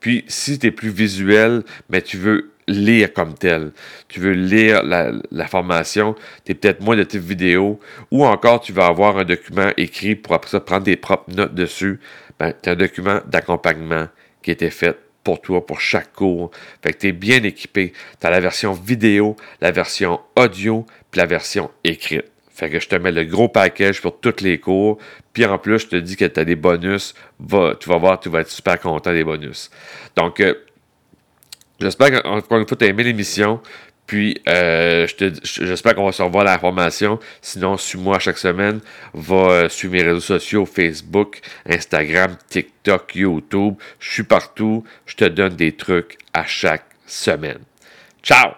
Puis, 0.00 0.24
si 0.28 0.58
tu 0.58 0.68
es 0.68 0.70
plus 0.70 0.90
visuel, 0.90 1.64
mais 1.88 2.00
tu 2.00 2.16
veux 2.16 2.52
lire 2.68 3.12
comme 3.12 3.34
tel, 3.34 3.72
tu 4.08 4.20
veux 4.20 4.32
lire 4.32 4.82
la, 4.82 5.46
formation, 5.46 6.14
tu 6.44 6.52
es 6.52 6.54
peut-être 6.54 6.80
moins 6.80 6.96
de 6.96 7.04
tes 7.04 7.18
vidéos, 7.18 7.78
ou 8.10 8.24
encore 8.24 8.60
tu 8.60 8.72
vas 8.72 8.86
avoir 8.86 9.18
un 9.18 9.24
document 9.24 9.70
écrit 9.76 10.16
pour 10.16 10.34
après 10.34 10.50
ça 10.50 10.60
prendre 10.60 10.84
des 10.84 10.96
propres 10.96 11.32
notes 11.32 11.54
dessus. 11.54 12.00
Ben, 12.38 12.52
tu 12.60 12.68
as 12.68 12.72
un 12.72 12.76
document 12.76 13.20
d'accompagnement 13.26 14.08
qui 14.42 14.50
été 14.50 14.70
fait 14.70 14.96
pour 15.24 15.40
toi, 15.40 15.66
pour 15.66 15.80
chaque 15.80 16.12
cours. 16.12 16.52
Fait 16.82 16.92
que 16.92 16.98
tu 16.98 17.08
es 17.08 17.12
bien 17.12 17.42
équipé. 17.42 17.92
Tu 18.20 18.26
as 18.26 18.30
la 18.30 18.38
version 18.38 18.72
vidéo, 18.72 19.34
la 19.60 19.72
version 19.72 20.20
audio, 20.36 20.86
puis 21.10 21.18
la 21.18 21.26
version 21.26 21.70
écrite. 21.82 22.26
Fait 22.48 22.70
que 22.70 22.78
je 22.78 22.88
te 22.88 22.94
mets 22.94 23.10
le 23.10 23.24
gros 23.24 23.48
package 23.48 24.00
pour 24.00 24.20
tous 24.20 24.40
les 24.40 24.58
cours. 24.60 24.98
Puis 25.32 25.44
en 25.44 25.58
plus, 25.58 25.80
je 25.80 25.86
te 25.88 25.96
dis 25.96 26.16
que 26.16 26.24
tu 26.24 26.38
as 26.38 26.44
des 26.44 26.54
bonus. 26.54 27.14
Va, 27.40 27.74
tu 27.74 27.88
vas 27.88 27.98
voir, 27.98 28.20
tu 28.20 28.28
vas 28.28 28.40
être 28.40 28.50
super 28.50 28.78
content 28.80 29.12
des 29.12 29.24
bonus. 29.24 29.70
Donc, 30.14 30.40
euh, 30.40 30.54
j'espère 31.80 32.10
qu'encore 32.10 32.58
une 32.58 32.66
fois, 32.66 32.76
tu 32.76 32.84
as 32.84 32.88
aimé 32.88 33.04
l'émission. 33.04 33.60
Puis, 34.06 34.40
euh, 34.48 35.06
j'espère 35.42 35.96
qu'on 35.96 36.06
va 36.06 36.12
se 36.12 36.22
revoir 36.22 36.46
à 36.46 36.52
la 36.52 36.58
formation. 36.58 37.18
Sinon, 37.42 37.76
suis-moi 37.76 38.20
chaque 38.20 38.38
semaine. 38.38 38.80
Va 39.14 39.36
euh, 39.36 39.68
suivre 39.68 39.94
mes 39.94 40.02
réseaux 40.02 40.20
sociaux, 40.20 40.64
Facebook, 40.64 41.40
Instagram, 41.68 42.36
TikTok, 42.48 43.16
YouTube. 43.16 43.74
Je 43.98 44.12
suis 44.12 44.22
partout. 44.22 44.84
Je 45.06 45.16
te 45.16 45.24
donne 45.24 45.56
des 45.56 45.72
trucs 45.72 46.18
à 46.32 46.46
chaque 46.46 46.86
semaine. 47.06 47.58
Ciao! 48.22 48.52